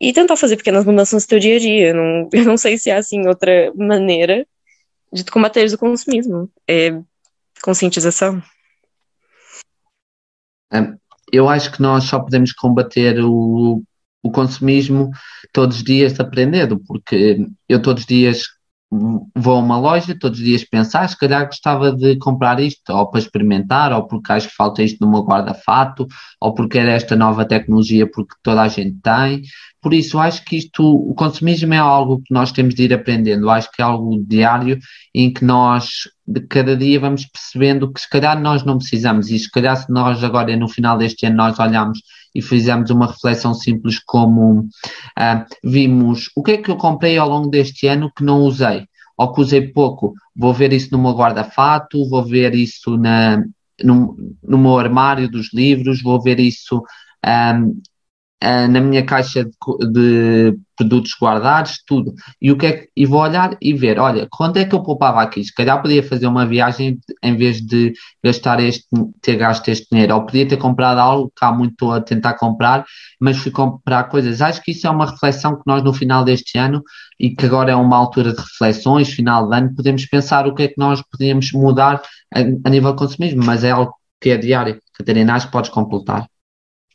e 0.00 0.12
tentar 0.12 0.36
fazer 0.36 0.56
pequenas 0.56 0.84
mudanças 0.84 1.24
no 1.24 1.28
teu 1.28 1.38
dia 1.38 1.56
a 1.56 1.58
dia. 1.58 1.88
Eu 1.88 1.94
não, 1.94 2.28
eu 2.32 2.44
não 2.44 2.56
sei 2.56 2.78
se 2.78 2.90
há, 2.90 2.98
assim, 2.98 3.26
outra 3.26 3.72
maneira 3.74 4.46
de 5.12 5.24
combater 5.24 5.66
o 5.72 5.78
consumismo. 5.78 6.50
É 6.66 6.92
conscientização? 7.62 8.42
Eu 11.30 11.48
acho 11.48 11.72
que 11.72 11.80
nós 11.80 12.04
só 12.04 12.18
podemos 12.20 12.52
combater 12.52 13.20
o, 13.20 13.82
o 14.22 14.30
consumismo 14.30 15.10
todos 15.52 15.78
os 15.78 15.84
dias 15.84 16.18
aprendendo, 16.20 16.78
porque 16.86 17.46
eu 17.68 17.80
todos 17.80 18.02
os 18.02 18.06
dias 18.06 18.48
vou 19.34 19.56
a 19.56 19.58
uma 19.58 19.78
loja, 19.78 20.16
todos 20.18 20.38
os 20.38 20.44
dias 20.44 20.64
pensar, 20.64 21.08
se 21.08 21.16
calhar 21.16 21.46
gostava 21.46 21.92
de 21.92 22.16
comprar 22.18 22.60
isto, 22.60 22.92
ou 22.92 23.10
para 23.10 23.20
experimentar, 23.20 23.92
ou 23.92 24.06
porque 24.06 24.32
acho 24.32 24.48
que 24.48 24.54
falta 24.54 24.82
isto 24.82 25.08
meu 25.08 25.22
guarda-fato, 25.22 26.06
ou 26.40 26.52
porque 26.52 26.78
era 26.78 26.92
esta 26.92 27.16
nova 27.16 27.44
tecnologia 27.44 28.06
porque 28.10 28.34
toda 28.42 28.62
a 28.62 28.68
gente 28.68 28.98
tem. 29.02 29.42
Por 29.80 29.94
isso, 29.94 30.18
acho 30.18 30.44
que 30.44 30.56
isto, 30.56 30.84
o 30.84 31.14
consumismo 31.14 31.72
é 31.72 31.78
algo 31.78 32.18
que 32.18 32.32
nós 32.32 32.52
temos 32.52 32.74
de 32.74 32.84
ir 32.84 32.94
aprendendo, 32.94 33.50
acho 33.50 33.70
que 33.72 33.80
é 33.80 33.84
algo 33.84 34.22
diário 34.26 34.78
em 35.14 35.32
que 35.32 35.44
nós, 35.44 36.08
de 36.26 36.40
cada 36.42 36.76
dia, 36.76 37.00
vamos 37.00 37.24
percebendo 37.26 37.90
que 37.92 38.00
se 38.00 38.08
calhar 38.08 38.40
nós 38.40 38.62
não 38.62 38.78
precisamos, 38.78 39.30
e 39.30 39.38
se 39.38 39.50
calhar 39.50 39.76
se 39.76 39.90
nós 39.90 40.22
agora, 40.22 40.54
no 40.56 40.68
final 40.68 40.98
deste 40.98 41.26
ano, 41.26 41.36
nós 41.36 41.58
olhamos 41.58 41.98
e 42.34 42.40
fizemos 42.40 42.90
uma 42.90 43.06
reflexão 43.06 43.54
simples 43.54 43.98
como 43.98 44.60
uh, 44.60 45.44
vimos 45.62 46.30
o 46.34 46.42
que 46.42 46.52
é 46.52 46.56
que 46.56 46.70
eu 46.70 46.76
comprei 46.76 47.18
ao 47.18 47.28
longo 47.28 47.48
deste 47.48 47.86
ano 47.86 48.10
que 48.14 48.24
não 48.24 48.40
usei, 48.42 48.86
ou 49.16 49.32
que 49.32 49.40
usei 49.40 49.68
pouco, 49.68 50.14
vou 50.34 50.52
ver 50.52 50.72
isso 50.72 50.88
no 50.92 50.98
meu 50.98 51.12
guarda-fato, 51.12 52.08
vou 52.08 52.24
ver 52.24 52.54
isso 52.54 52.96
na, 52.96 53.44
no, 53.82 54.16
no 54.42 54.58
meu 54.58 54.78
armário 54.78 55.28
dos 55.28 55.52
livros, 55.52 56.02
vou 56.02 56.20
ver 56.20 56.40
isso 56.40 56.82
um, 57.24 57.80
uh, 58.42 58.68
na 58.68 58.80
minha 58.80 59.04
caixa 59.04 59.44
de, 59.44 59.52
de, 59.92 60.58
produtos 60.76 61.12
guardados, 61.20 61.82
tudo. 61.86 62.12
E, 62.40 62.50
o 62.50 62.56
que 62.56 62.66
é 62.66 62.72
que, 62.72 62.88
e 62.96 63.06
vou 63.06 63.20
olhar 63.20 63.56
e 63.60 63.72
ver, 63.72 63.98
olha, 64.00 64.26
quanto 64.30 64.56
é 64.58 64.64
que 64.64 64.74
eu 64.74 64.82
poupava 64.82 65.22
aqui? 65.22 65.44
Se 65.44 65.54
calhar 65.54 65.80
podia 65.80 66.02
fazer 66.02 66.26
uma 66.26 66.44
viagem 66.44 66.98
em 67.22 67.36
vez 67.36 67.60
de 67.60 67.92
gastar 68.22 68.60
este, 68.60 68.86
ter 69.20 69.36
gasto 69.36 69.68
este 69.68 69.86
dinheiro. 69.90 70.14
Ou 70.14 70.26
podia 70.26 70.46
ter 70.48 70.56
comprado 70.56 70.98
algo 70.98 71.32
que 71.36 71.44
há 71.44 71.52
muito 71.52 71.90
a 71.90 72.00
tentar 72.00 72.34
comprar, 72.34 72.84
mas 73.20 73.36
fui 73.36 73.52
comprar 73.52 74.04
coisas. 74.04 74.40
Acho 74.40 74.60
que 74.62 74.72
isso 74.72 74.86
é 74.86 74.90
uma 74.90 75.06
reflexão 75.06 75.54
que 75.56 75.62
nós 75.66 75.82
no 75.82 75.92
final 75.92 76.24
deste 76.24 76.58
ano 76.58 76.82
e 77.20 77.30
que 77.30 77.46
agora 77.46 77.70
é 77.70 77.76
uma 77.76 77.96
altura 77.96 78.32
de 78.32 78.40
reflexões, 78.40 79.08
final 79.12 79.48
de 79.48 79.56
ano, 79.56 79.74
podemos 79.76 80.04
pensar 80.06 80.46
o 80.48 80.54
que 80.54 80.64
é 80.64 80.68
que 80.68 80.78
nós 80.78 81.02
podíamos 81.02 81.52
mudar 81.52 82.02
a, 82.34 82.40
a 82.40 82.70
nível 82.70 82.94
consumismo, 82.96 83.44
mas 83.44 83.62
é 83.62 83.70
algo 83.70 83.94
que 84.20 84.30
é 84.30 84.36
diário. 84.36 84.80
Catarina, 84.94 85.34
acho 85.34 85.46
que 85.46 85.52
podes 85.52 85.70
completar. 85.70 86.26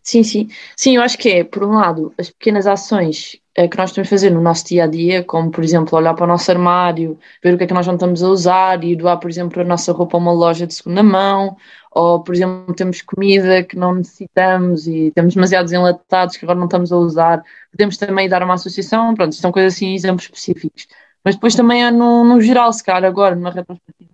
Sim, 0.10 0.24
sim. 0.24 0.48
Sim, 0.78 0.96
eu 0.96 1.02
acho 1.02 1.18
que 1.18 1.28
é, 1.30 1.44
por 1.44 1.64
um 1.66 1.72
lado, 1.74 2.14
as 2.18 2.30
pequenas 2.30 2.66
ações 2.66 3.38
eh, 3.56 3.68
que 3.68 3.78
nós 3.78 3.92
de 3.92 4.04
fazer 4.06 4.30
no 4.30 4.40
nosso 4.42 4.66
dia 4.66 4.86
a 4.86 4.88
dia, 4.88 5.22
como 5.24 5.52
por 5.52 5.64
exemplo 5.66 5.98
olhar 5.98 6.14
para 6.14 6.24
o 6.24 6.28
nosso 6.28 6.50
armário, 6.50 7.20
ver 7.44 7.54
o 7.54 7.58
que 7.58 7.66
é 7.66 7.68
que 7.68 7.74
nós 7.74 7.86
não 7.86 7.96
estamos 7.96 8.24
a 8.24 8.30
usar 8.30 8.82
e 8.86 8.96
doar, 8.96 9.20
por 9.20 9.30
exemplo, 9.30 9.62
a 9.62 9.66
nossa 9.66 9.92
roupa 9.92 10.16
a 10.16 10.20
uma 10.22 10.32
loja 10.32 10.66
de 10.66 10.74
segunda 10.74 11.04
mão, 11.04 11.58
ou 11.92 12.24
por 12.24 12.34
exemplo, 12.34 12.74
temos 12.74 13.02
comida 13.02 13.64
que 13.64 13.76
não 13.76 13.96
necessitamos 13.96 14.88
e 14.88 15.12
temos 15.12 15.34
demasiados 15.36 15.74
enlatados 15.74 16.38
que 16.38 16.46
agora 16.46 16.58
não 16.60 16.68
estamos 16.68 16.92
a 16.94 16.98
usar, 16.98 17.44
podemos 17.72 17.98
também 17.98 18.30
dar 18.30 18.42
uma 18.44 18.54
associação, 18.54 19.14
pronto, 19.14 19.36
são 19.36 19.52
coisas 19.52 19.74
assim, 19.76 19.94
exemplos 19.94 20.24
específicos. 20.26 20.88
Mas 21.24 21.36
depois 21.36 21.54
também 21.56 21.84
é 21.86 21.92
no, 21.92 22.24
no 22.24 22.40
geral, 22.40 22.72
se 22.72 22.82
calhar 22.84 23.04
agora, 23.04 23.36
numa 23.36 23.52
retrospectiva, 23.52 24.12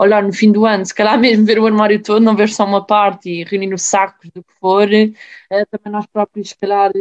olhar 0.00 0.22
no 0.22 0.32
fim 0.32 0.50
do 0.52 0.66
ano, 0.66 0.84
se 0.84 0.94
calhar 0.94 1.18
mesmo 1.20 1.44
ver 1.44 1.58
o 1.58 1.66
armário 1.66 2.02
todo, 2.02 2.20
não 2.22 2.36
ver 2.36 2.48
só 2.48 2.64
uma 2.64 2.84
parte 2.84 3.30
e 3.30 3.44
reunir 3.44 3.72
os 3.74 3.82
sacos 3.82 4.30
do 4.30 4.42
que 4.42 4.52
for, 4.60 4.88
é, 4.92 5.64
também 5.66 5.92
nós 5.92 6.06
próprios, 6.06 6.50
se 6.50 6.56
calhar, 6.56 6.92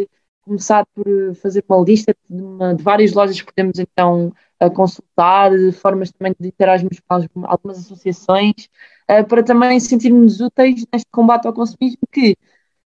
começar 0.41 0.85
por 0.95 1.05
fazer 1.41 1.63
uma 1.69 1.83
lista 1.83 2.15
de, 2.29 2.41
uma, 2.41 2.73
de 2.75 2.83
várias 2.83 3.13
lojas 3.13 3.39
que 3.41 3.53
podemos 3.53 3.77
então 3.79 4.33
consultar, 4.75 5.51
formas 5.73 6.11
também 6.11 6.35
de 6.37 6.49
interagirmos 6.49 6.99
com 6.99 7.45
algumas 7.45 7.77
associações, 7.77 8.67
para 9.29 9.43
também 9.43 9.79
sentirmos 9.79 10.41
úteis 10.41 10.85
neste 10.91 11.07
combate 11.11 11.47
ao 11.47 11.53
consumismo 11.53 12.01
que 12.11 12.35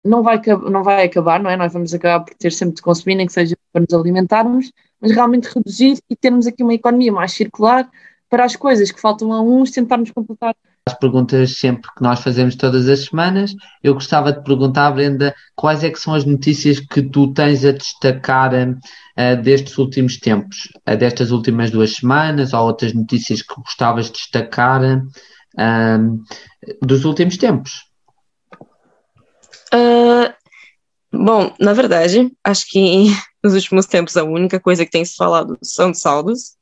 não 0.05 0.23
vai, 0.23 0.41
não 0.71 0.83
vai 0.83 1.05
acabar, 1.05 1.41
não 1.41 1.51
é? 1.51 1.57
Nós 1.57 1.73
vamos 1.73 1.95
acabar 1.95 2.25
por 2.25 2.35
ter 2.35 2.51
sempre 2.53 2.77
de 2.77 2.83
consumir, 2.83 3.15
nem 3.15 3.27
que 3.27 3.33
seja 3.33 3.57
para 3.73 3.83
nos 3.83 3.95
alimentarmos, 3.95 4.73
mas 5.01 5.13
realmente 5.13 5.47
reduzir 5.47 5.99
e 6.11 6.17
termos 6.17 6.47
aqui 6.47 6.63
uma 6.63 6.75
economia 6.75 7.13
mais 7.13 7.33
circular 7.33 7.89
para 8.33 8.47
as 8.47 8.57
coisas 8.57 8.91
que 8.91 8.99
faltam 8.99 9.31
a 9.31 9.43
uns 9.43 9.71
tentarmos 9.71 10.11
completar. 10.11 10.57
As 10.89 10.95
perguntas 10.95 11.59
sempre 11.59 11.91
que 11.95 12.03
nós 12.03 12.21
fazemos 12.21 12.57
todas 12.57 12.89
as 12.89 13.05
semanas, 13.05 13.55
eu 13.85 13.93
gostava 13.93 14.33
de 14.33 14.43
perguntar, 14.43 14.91
Brenda, 14.91 15.35
quais 15.55 15.85
é 15.85 15.91
que 15.91 16.01
são 16.01 16.15
as 16.15 16.25
notícias 16.25 16.81
que 16.81 17.03
tu 17.03 17.31
tens 17.35 17.63
a 17.63 17.73
destacar 17.73 18.55
uh, 18.55 19.43
destes 19.43 19.77
últimos 19.77 20.19
tempos, 20.19 20.73
uh, 20.89 20.97
destas 20.97 21.31
últimas 21.31 21.71
duas 21.71 21.97
semanas, 21.97 22.55
ou 22.55 22.61
outras 22.65 22.95
notícias 22.95 23.43
que 23.43 23.55
gostavas 23.55 24.07
de 24.07 24.13
destacar 24.13 24.81
uh, 24.83 26.25
dos 26.81 27.05
últimos 27.05 27.37
tempos? 27.37 27.85
bom, 31.13 31.55
na 31.61 31.75
verdade, 31.75 32.33
acho 32.43 32.65
que 32.71 33.09
nos 33.45 33.53
últimos 33.53 33.85
tempos 33.85 34.17
a 34.17 34.25
única 34.25 34.59
coisa 34.59 34.87
que 34.87 34.91
tem 34.91 35.05
se 35.05 35.17
falado 35.17 35.59
são 35.63 35.91
de 35.91 35.99
saldos 35.99 36.57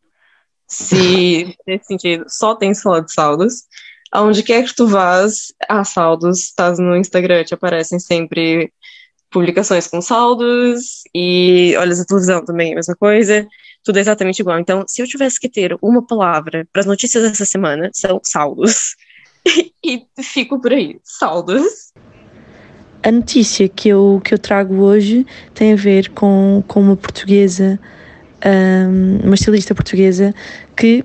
se 0.70 1.56
nesse 1.66 1.87
sentido 1.87 2.24
só 2.28 2.54
tem 2.54 2.72
saldo 2.72 3.06
de 3.06 3.12
saldos. 3.12 3.64
Aonde 4.12 4.42
quer 4.42 4.64
que 4.64 4.74
tu 4.74 4.87
vás, 4.87 5.52
há 5.68 5.85
saldos, 5.85 6.44
estás 6.44 6.78
no 6.78 6.96
Instagram, 6.96 7.44
te 7.44 7.54
aparecem 7.54 7.98
sempre 7.98 8.72
publicações 9.30 9.87
com 9.87 10.00
saldos, 10.00 11.02
e 11.14 11.76
olhas 11.78 12.00
a 12.00 12.04
televisão 12.04 12.44
também, 12.44 12.72
a 12.72 12.76
mesma 12.76 12.96
coisa, 12.96 13.46
tudo 13.85 13.98
é 13.98 14.00
exatamente 14.00 14.40
igual. 14.40 14.59
Então, 14.59 14.85
se 14.88 15.00
eu 15.00 15.06
tivesse 15.06 15.38
que 15.38 15.48
ter 15.48 15.76
uma 15.80 16.04
palavra 16.04 16.66
para 16.72 16.80
as 16.80 16.87
notícias 16.87 17.22
dessa 17.22 17.44
semana, 17.44 17.90
são 17.92 18.20
saldos. 18.24 18.96
e 19.85 20.04
fico 20.20 20.61
por 20.61 20.72
aí, 20.72 20.98
saldos. 21.04 21.92
A 23.02 23.12
notícia 23.12 23.68
que 23.68 23.88
eu, 23.88 24.20
que 24.24 24.35
eu 24.35 24.38
trago 24.38 24.83
hoje 24.83 25.24
tem 25.54 25.72
a 25.72 25.76
ver 25.76 26.11
com, 26.11 26.62
com 26.66 26.80
uma 26.80 26.96
portuguesa 26.96 27.78
uma 29.24 29.35
estilista 29.35 29.74
portuguesa 29.74 30.35
que 30.76 31.05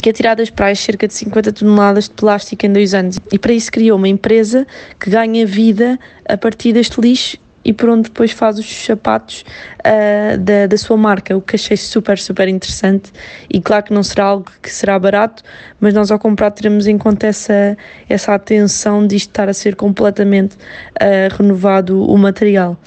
que 0.00 0.08
é 0.08 0.12
tirada 0.12 0.40
das 0.40 0.50
praias 0.50 0.78
cerca 0.78 1.08
de 1.08 1.14
50 1.14 1.52
toneladas 1.52 2.04
de 2.04 2.14
plástico 2.14 2.64
em 2.64 2.72
dois 2.72 2.94
anos. 2.94 3.18
E 3.32 3.38
para 3.38 3.52
isso 3.52 3.70
criou 3.72 3.98
uma 3.98 4.08
empresa 4.08 4.66
que 4.98 5.10
ganha 5.10 5.44
vida 5.44 5.98
a 6.28 6.36
partir 6.36 6.72
deste 6.72 7.00
lixo 7.00 7.36
e 7.64 7.72
por 7.72 7.90
onde 7.90 8.04
depois 8.04 8.30
faz 8.30 8.58
os 8.58 8.84
sapatos 8.84 9.44
uh, 9.80 10.38
da, 10.38 10.66
da 10.66 10.76
sua 10.78 10.96
marca, 10.96 11.36
o 11.36 11.42
que 11.42 11.56
achei 11.56 11.76
super, 11.76 12.18
super 12.18 12.48
interessante. 12.48 13.12
E 13.50 13.60
claro 13.60 13.84
que 13.84 13.92
não 13.92 14.02
será 14.02 14.24
algo 14.24 14.46
que 14.62 14.70
será 14.70 14.98
barato, 14.98 15.42
mas 15.78 15.92
nós 15.92 16.10
ao 16.10 16.18
comprar 16.18 16.50
teremos 16.52 16.86
em 16.86 16.96
conta 16.96 17.26
essa, 17.26 17.76
essa 18.08 18.34
atenção 18.34 19.06
de 19.06 19.16
estar 19.16 19.48
a 19.48 19.54
ser 19.54 19.76
completamente 19.76 20.54
uh, 20.56 21.36
renovado 21.36 22.02
o 22.02 22.16
material. 22.16 22.78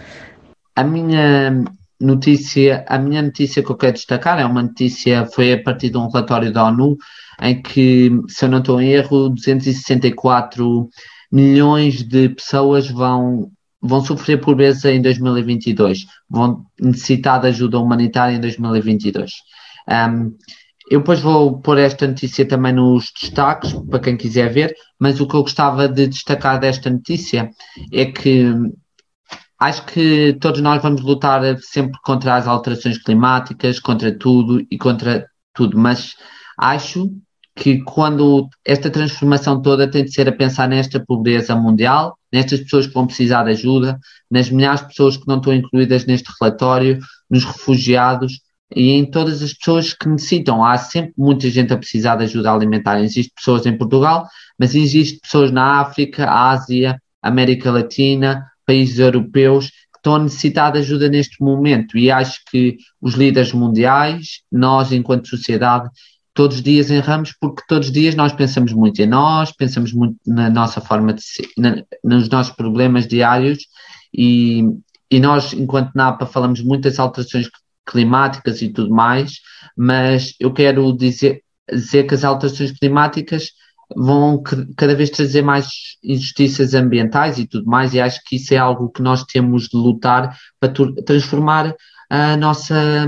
A 0.76 0.84
minha 0.84 1.64
notícia, 2.04 2.86
a 2.88 3.00
minha 3.00 3.22
notícia 3.22 3.64
que 3.64 3.72
eu 3.72 3.78
quero 3.78 3.94
destacar 3.94 4.40
é 4.40 4.46
uma 4.46 4.62
notícia, 4.62 5.26
foi 5.26 5.54
a 5.54 5.64
partir 5.64 5.90
de 5.90 5.98
um 5.98 6.08
relatório 6.08 6.52
da 6.52 6.66
ONU, 6.66 6.98
em 7.42 7.62
que, 7.62 8.12
se 8.28 8.46
eu 8.46 8.50
não 8.50 8.60
estou 8.60 8.82
em 8.82 8.90
erro, 8.90 9.30
264 9.30 10.90
milhões 11.32 12.04
de 12.04 12.30
pessoas 12.30 12.90
vão, 12.90 13.50
vão 13.82 14.04
sofrer 14.04 14.40
pobreza 14.40 14.92
em 14.92 15.02
2022, 15.02 16.06
vão 16.30 16.66
necessitar 16.80 17.42
de 17.42 17.48
ajuda 17.48 17.80
humanitária 17.80 18.36
em 18.36 18.40
2022. 18.40 19.32
Um, 19.90 20.36
eu 20.92 21.00
depois 21.00 21.22
vou 21.22 21.60
pôr 21.60 21.78
esta 21.78 22.06
notícia 22.08 22.46
também 22.46 22.74
nos 22.74 23.12
destaques, 23.20 23.74
para 23.90 24.00
quem 24.00 24.18
quiser 24.18 24.52
ver, 24.52 24.76
mas 25.00 25.20
o 25.20 25.28
que 25.28 25.36
eu 25.36 25.42
gostava 25.42 25.88
de 25.88 26.08
destacar 26.08 26.60
desta 26.60 26.90
notícia 26.90 27.50
é 27.92 28.06
que 28.06 28.54
Acho 29.64 29.86
que 29.86 30.34
todos 30.42 30.60
nós 30.60 30.82
vamos 30.82 31.02
lutar 31.02 31.42
sempre 31.60 31.98
contra 32.04 32.36
as 32.36 32.48
alterações 32.48 32.98
climáticas, 32.98 33.80
contra 33.80 34.14
tudo 34.14 34.62
e 34.70 34.78
contra 34.78 35.26
tudo, 35.54 35.80
mas 35.80 36.16
acho 36.60 37.10
que 37.56 37.82
quando 37.84 38.50
esta 38.66 38.90
transformação 38.90 39.62
toda 39.62 39.90
tem 39.90 40.04
de 40.04 40.12
ser 40.12 40.28
a 40.28 40.34
pensar 40.34 40.68
nesta 40.68 41.00
pobreza 41.00 41.56
mundial, 41.56 42.18
nestas 42.30 42.60
pessoas 42.60 42.88
que 42.88 42.94
vão 42.94 43.08
precisar 43.08 43.46
de 43.46 43.52
ajuda, 43.52 43.98
nas 44.30 44.50
milhares 44.50 44.82
de 44.82 44.88
pessoas 44.88 45.16
que 45.16 45.26
não 45.30 45.38
estão 45.38 45.54
incluídas 45.54 46.06
neste 46.06 46.30
relatório, 46.38 47.00
nos 47.30 47.46
refugiados 47.46 48.42
e 48.76 48.90
em 48.90 49.10
todas 49.10 49.42
as 49.42 49.54
pessoas 49.54 49.94
que 49.94 50.10
necessitam. 50.10 50.62
Há 50.62 50.78
sempre 50.78 51.14
muita 51.18 51.50
gente 51.50 51.72
a 51.72 51.78
precisar 51.78 52.18
de 52.18 52.26
ajuda 52.26 52.52
alimentar. 52.52 53.00
Existem 53.00 53.32
pessoas 53.34 53.66
em 53.66 53.78
Portugal, 53.78 54.28
mas 54.60 54.76
existem 54.76 55.22
pessoas 55.22 55.52
na 55.52 55.80
África, 55.80 56.30
Ásia, 56.30 57.02
América 57.22 57.72
Latina, 57.72 58.44
países 58.66 59.00
europeus 59.00 59.68
que 59.68 59.98
estão 59.98 60.16
a 60.16 60.20
necessitar 60.20 60.72
de 60.72 60.80
ajuda 60.80 61.10
neste 61.10 61.42
momento. 61.42 61.98
E 61.98 62.12
acho 62.12 62.40
que 62.50 62.78
os 63.02 63.14
líderes 63.14 63.54
mundiais, 63.54 64.42
nós 64.52 64.92
enquanto 64.92 65.28
sociedade, 65.28 65.90
todos 66.34 66.58
os 66.58 66.64
dias 66.64 66.90
erramos 66.90 67.34
porque 67.40 67.64
todos 67.68 67.88
os 67.88 67.94
dias 67.94 68.16
nós 68.16 68.34
pensamos 68.34 68.74
muito 68.74 69.02
em 69.02 69.06
nós, 69.06 69.52
pensamos 69.52 69.94
muito 69.94 70.18
na 70.26 70.50
nossa 70.50 70.82
forma 70.82 71.14
de 71.14 71.24
ser, 71.24 71.48
na, 71.58 71.84
nos 72.04 72.28
nossos 72.30 72.56
problemas 72.56 73.08
diários. 73.08 73.60
E, 74.14 74.64
e 75.10 75.20
nós, 75.20 75.54
enquanto 75.54 75.94
NAPA, 75.96 76.26
falamos 76.26 76.62
muito 76.62 76.84
das 76.84 77.00
alterações 77.00 77.48
climáticas 77.86 78.62
e 78.62 78.70
tudo 78.70 78.90
mais, 78.94 79.40
mas 79.76 80.34
eu 80.40 80.54
quero 80.54 80.92
dizer, 80.96 81.42
dizer 81.70 82.04
que 82.06 82.14
as 82.14 82.24
alterações 82.24 82.72
climáticas 82.72 83.52
vão 83.96 84.42
cada 84.78 84.96
vez 84.96 85.10
trazer 85.10 85.42
mais 85.42 85.68
injustiças 86.04 86.74
ambientais 86.74 87.38
e 87.38 87.48
tudo 87.48 87.66
mais, 87.66 87.94
e 87.94 88.02
acho 88.02 88.22
que 88.26 88.36
isso 88.36 88.54
é 88.54 88.58
algo 88.58 88.90
que 88.90 89.02
nós 89.02 89.24
temos 89.24 89.68
de 89.68 89.78
lutar 89.78 90.38
para 90.60 90.74
transformar 91.06 91.76
a 92.10 92.38
nossa 92.38 93.08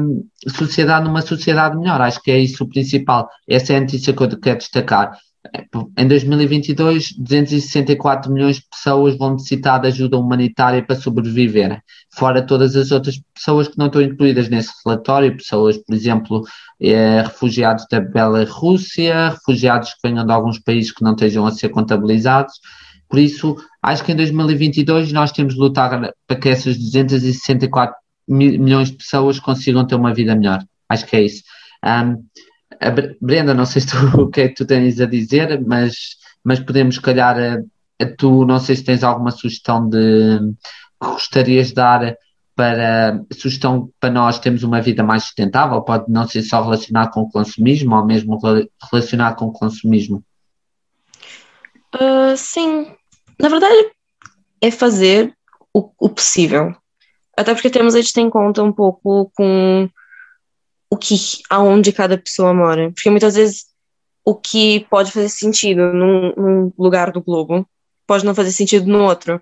sociedade 0.55 1.05
numa 1.05 1.21
sociedade 1.21 1.77
melhor. 1.77 2.01
Acho 2.01 2.21
que 2.21 2.31
é 2.31 2.39
isso 2.39 2.63
o 2.63 2.69
principal. 2.69 3.29
Essa 3.47 3.73
é 3.73 3.77
a 3.77 3.81
notícia 3.81 4.13
que 4.13 4.23
eu 4.23 4.39
quero 4.39 4.57
destacar. 4.57 5.17
Em 5.97 6.07
2022, 6.07 7.13
264 7.17 8.31
milhões 8.31 8.57
de 8.57 8.63
pessoas 8.69 9.17
vão 9.17 9.33
necessitar 9.33 9.79
de 9.79 9.87
ajuda 9.87 10.17
humanitária 10.17 10.83
para 10.83 10.95
sobreviver, 10.95 11.81
fora 12.13 12.41
todas 12.41 12.75
as 12.75 12.91
outras 12.91 13.21
pessoas 13.33 13.67
que 13.67 13.77
não 13.77 13.87
estão 13.87 14.01
incluídas 14.01 14.49
nesse 14.49 14.71
relatório, 14.85 15.35
pessoas, 15.35 15.77
por 15.77 15.93
exemplo, 15.93 16.43
eh, 16.81 17.21
refugiados 17.21 17.85
da 17.89 17.99
Rússia, 18.49 19.29
refugiados 19.29 19.93
que 19.93 20.07
venham 20.07 20.25
de 20.25 20.31
alguns 20.31 20.59
países 20.59 20.91
que 20.91 21.03
não 21.03 21.11
estejam 21.11 21.45
a 21.45 21.51
ser 21.51 21.69
contabilizados. 21.69 22.53
Por 23.09 23.19
isso, 23.19 23.55
acho 23.81 24.03
que 24.03 24.11
em 24.11 24.15
2022 24.15 25.11
nós 25.11 25.31
temos 25.31 25.53
de 25.53 25.59
lutar 25.59 26.13
para 26.27 26.39
que 26.39 26.49
essas 26.49 26.77
264 26.77 27.95
milhões 28.27 28.89
de 28.89 28.97
pessoas 28.97 29.39
consigam 29.39 29.85
ter 29.85 29.95
uma 29.95 30.13
vida 30.13 30.35
melhor. 30.35 30.63
Acho 30.89 31.05
que 31.05 31.15
é 31.15 31.21
isso. 31.23 31.43
Um, 31.83 32.23
a 32.79 32.91
Brenda, 33.21 33.53
não 33.53 33.65
sei 33.65 33.81
se 33.81 33.87
tu, 33.87 33.97
o 34.21 34.29
que 34.29 34.41
é 34.41 34.47
que 34.49 34.55
tu 34.55 34.65
tens 34.65 34.99
a 34.99 35.05
dizer, 35.05 35.61
mas, 35.65 36.17
mas 36.43 36.59
podemos, 36.59 36.99
calhar, 36.99 37.37
a, 37.37 38.03
a 38.03 38.15
tu, 38.17 38.45
não 38.45 38.59
sei 38.59 38.75
se 38.75 38.83
tens 38.83 39.03
alguma 39.03 39.31
sugestão 39.31 39.87
de 39.87 40.39
que 41.01 41.07
gostarias 41.07 41.67
de 41.67 41.75
dar 41.75 42.17
para 42.55 43.21
sugestão 43.33 43.89
para 43.99 44.09
nós 44.09 44.39
termos 44.39 44.63
uma 44.63 44.81
vida 44.81 45.03
mais 45.03 45.23
sustentável, 45.23 45.81
pode 45.81 46.05
não 46.09 46.25
ser 46.25 46.41
só 46.41 46.63
relacionado 46.63 47.11
com 47.11 47.21
o 47.21 47.29
consumismo, 47.29 47.95
ou 47.95 48.05
mesmo 48.05 48.39
relacionado 48.91 49.35
com 49.35 49.45
o 49.47 49.51
consumismo. 49.51 50.23
Uh, 51.93 52.35
sim, 52.37 52.87
na 53.39 53.49
verdade 53.49 53.91
é 54.61 54.71
fazer 54.71 55.33
o, 55.73 55.91
o 55.99 56.09
possível. 56.09 56.73
Até 57.37 57.53
porque 57.53 57.69
temos 57.69 57.93
tem 58.13 58.27
em 58.27 58.29
conta 58.29 58.63
um 58.63 58.71
pouco 58.71 59.31
com 59.35 59.89
o 60.89 60.97
que, 60.97 61.15
aonde 61.49 61.91
cada 61.91 62.17
pessoa 62.17 62.53
mora. 62.53 62.91
Porque 62.91 63.09
muitas 63.09 63.35
vezes 63.35 63.65
o 64.23 64.35
que 64.35 64.85
pode 64.89 65.11
fazer 65.11 65.29
sentido 65.29 65.93
num, 65.93 66.33
num 66.35 66.73
lugar 66.77 67.11
do 67.11 67.21
globo 67.21 67.67
pode 68.07 68.25
não 68.25 68.35
fazer 68.35 68.51
sentido 68.51 68.87
no 68.87 69.03
outro. 69.03 69.41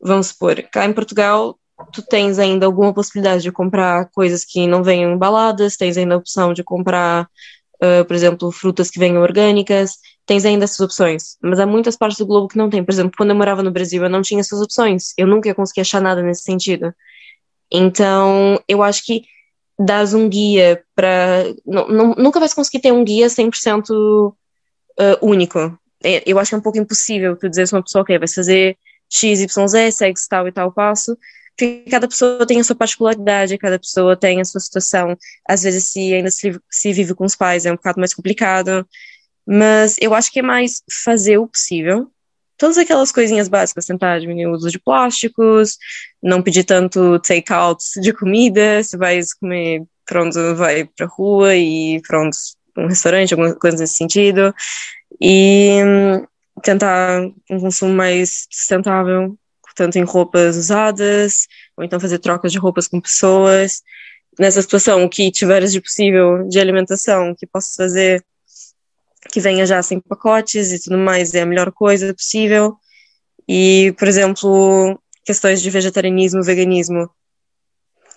Vamos 0.00 0.28
supor, 0.28 0.62
cá 0.70 0.84
em 0.84 0.92
Portugal 0.92 1.58
tu 1.92 2.02
tens 2.02 2.38
ainda 2.38 2.66
alguma 2.66 2.92
possibilidade 2.92 3.42
de 3.42 3.52
comprar 3.52 4.10
coisas 4.10 4.44
que 4.44 4.66
não 4.66 4.82
venham 4.82 5.12
embaladas, 5.12 5.76
tens 5.76 5.96
ainda 5.96 6.14
a 6.14 6.18
opção 6.18 6.52
de 6.52 6.62
comprar, 6.62 7.28
uh, 7.82 8.04
por 8.04 8.14
exemplo, 8.14 8.50
frutas 8.52 8.90
que 8.90 8.98
venham 8.98 9.22
orgânicas, 9.22 9.96
tens 10.26 10.44
ainda 10.44 10.64
essas 10.64 10.80
opções. 10.80 11.36
Mas 11.42 11.58
há 11.58 11.66
muitas 11.66 11.96
partes 11.96 12.18
do 12.18 12.26
globo 12.26 12.48
que 12.48 12.58
não 12.58 12.70
tem. 12.70 12.84
Por 12.84 12.92
exemplo, 12.92 13.12
quando 13.16 13.30
eu 13.30 13.36
morava 13.36 13.62
no 13.62 13.70
Brasil, 13.70 14.02
eu 14.02 14.10
não 14.10 14.22
tinha 14.22 14.40
essas 14.40 14.60
opções. 14.60 15.12
Eu 15.16 15.26
nunca 15.26 15.48
ia 15.48 15.54
conseguir 15.54 15.80
achar 15.80 16.00
nada 16.00 16.22
nesse 16.22 16.42
sentido. 16.42 16.94
Então, 17.72 18.60
eu 18.68 18.82
acho 18.82 19.04
que 19.04 19.24
dar 19.80 20.04
um 20.14 20.28
guia 20.28 20.84
para. 20.94 21.44
Nunca 21.66 22.38
vais 22.38 22.52
conseguir 22.52 22.80
ter 22.80 22.92
um 22.92 23.02
guia 23.02 23.28
100% 23.28 23.88
uh, 23.90 24.34
único. 25.22 25.78
É, 26.04 26.22
eu 26.26 26.38
acho 26.38 26.50
que 26.50 26.54
é 26.54 26.58
um 26.58 26.62
pouco 26.62 26.78
impossível 26.78 27.36
tu 27.36 27.48
dizer 27.48 27.66
a 27.72 27.76
uma 27.76 27.82
pessoa, 27.82 28.02
ok, 28.02 28.18
vai 28.18 28.28
fazer 28.28 28.76
X, 29.08 29.40
Y, 29.40 29.68
Z, 29.68 29.92
segue 29.92 30.20
tal 30.28 30.48
e 30.48 30.52
tal 30.52 30.72
passo, 30.72 31.16
porque 31.56 31.84
cada 31.90 32.08
pessoa 32.08 32.46
tem 32.46 32.60
a 32.60 32.64
sua 32.64 32.76
particularidade, 32.76 33.58
cada 33.58 33.78
pessoa 33.78 34.16
tem 34.16 34.40
a 34.40 34.44
sua 34.44 34.60
situação. 34.60 35.16
Às 35.48 35.62
vezes, 35.62 35.84
se 35.84 36.14
ainda 36.14 36.30
se, 36.30 36.58
se 36.70 36.92
vive 36.92 37.14
com 37.14 37.24
os 37.24 37.36
pais, 37.36 37.66
é 37.66 37.72
um 37.72 37.76
bocado 37.76 38.00
mais 38.00 38.14
complicado. 38.14 38.86
Mas 39.46 39.96
eu 40.00 40.14
acho 40.14 40.30
que 40.30 40.40
é 40.40 40.42
mais 40.42 40.82
fazer 41.04 41.38
o 41.38 41.46
possível. 41.46 42.10
Todas 42.60 42.76
aquelas 42.76 43.10
coisinhas 43.10 43.48
básicas, 43.48 43.86
tentar 43.86 44.20
diminuir 44.20 44.46
o 44.48 44.52
uso 44.52 44.70
de 44.70 44.78
plásticos, 44.78 45.78
não 46.22 46.42
pedir 46.42 46.62
tanto 46.64 47.18
take-out 47.20 47.82
de 48.02 48.12
comida, 48.12 48.82
se 48.82 48.98
vai 48.98 49.18
comer, 49.40 49.82
pronto, 50.04 50.54
vai 50.56 50.84
pra 50.84 51.06
rua 51.06 51.56
e 51.56 52.02
pronto, 52.06 52.36
um 52.76 52.86
restaurante, 52.86 53.32
alguma 53.32 53.54
coisa 53.54 53.78
nesse 53.78 53.94
sentido. 53.94 54.54
E 55.18 55.80
hum, 55.82 56.26
tentar 56.62 57.22
um 57.50 57.60
consumo 57.60 57.94
mais 57.94 58.46
sustentável, 58.50 59.34
tanto 59.74 59.98
em 59.98 60.04
roupas 60.04 60.58
usadas, 60.58 61.46
ou 61.78 61.82
então 61.82 61.98
fazer 61.98 62.18
trocas 62.18 62.52
de 62.52 62.58
roupas 62.58 62.86
com 62.86 63.00
pessoas. 63.00 63.82
Nessa 64.38 64.60
situação, 64.60 65.02
o 65.02 65.08
que 65.08 65.30
tiveres 65.30 65.72
de 65.72 65.80
possível 65.80 66.46
de 66.46 66.60
alimentação 66.60 67.34
que 67.34 67.46
possas 67.46 67.74
fazer, 67.74 68.22
que 69.28 69.40
venha 69.40 69.66
já 69.66 69.82
sem 69.82 70.00
pacotes 70.00 70.72
e 70.72 70.82
tudo 70.82 70.98
mais, 70.98 71.34
é 71.34 71.42
a 71.42 71.46
melhor 71.46 71.70
coisa 71.72 72.14
possível. 72.14 72.76
E, 73.48 73.94
por 73.98 74.08
exemplo, 74.08 75.00
questões 75.24 75.60
de 75.60 75.70
vegetarianismo, 75.70 76.42
veganismo, 76.42 77.10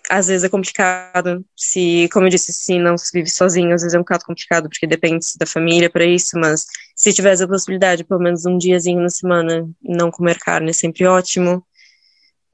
às 0.10 0.28
vezes 0.28 0.44
é 0.44 0.50
complicado. 0.50 1.44
Se, 1.56 2.10
como 2.12 2.26
eu 2.26 2.30
disse, 2.30 2.54
se 2.54 2.78
não 2.78 2.98
se 2.98 3.12
vive 3.14 3.30
sozinho, 3.30 3.74
às 3.74 3.82
vezes 3.82 3.96
é 3.96 3.98
um 3.98 4.02
bocado 4.02 4.26
complicado, 4.26 4.70
porque 4.70 4.88
depende 4.88 5.26
da 5.38 5.46
família 5.46 5.90
para 5.90 6.06
isso, 6.06 6.38
mas 6.38 6.66
se 6.96 7.14
tiver 7.14 7.42
a 7.42 7.48
possibilidade, 7.48 8.04
pelo 8.04 8.22
menos 8.22 8.46
um 8.46 8.58
diazinho 8.58 9.02
na 9.02 9.10
semana, 9.10 9.68
não 9.82 10.12
comer 10.12 10.38
carne 10.40 10.70
é 10.70 10.74
sempre 10.74 11.06
ótimo. 11.06 11.66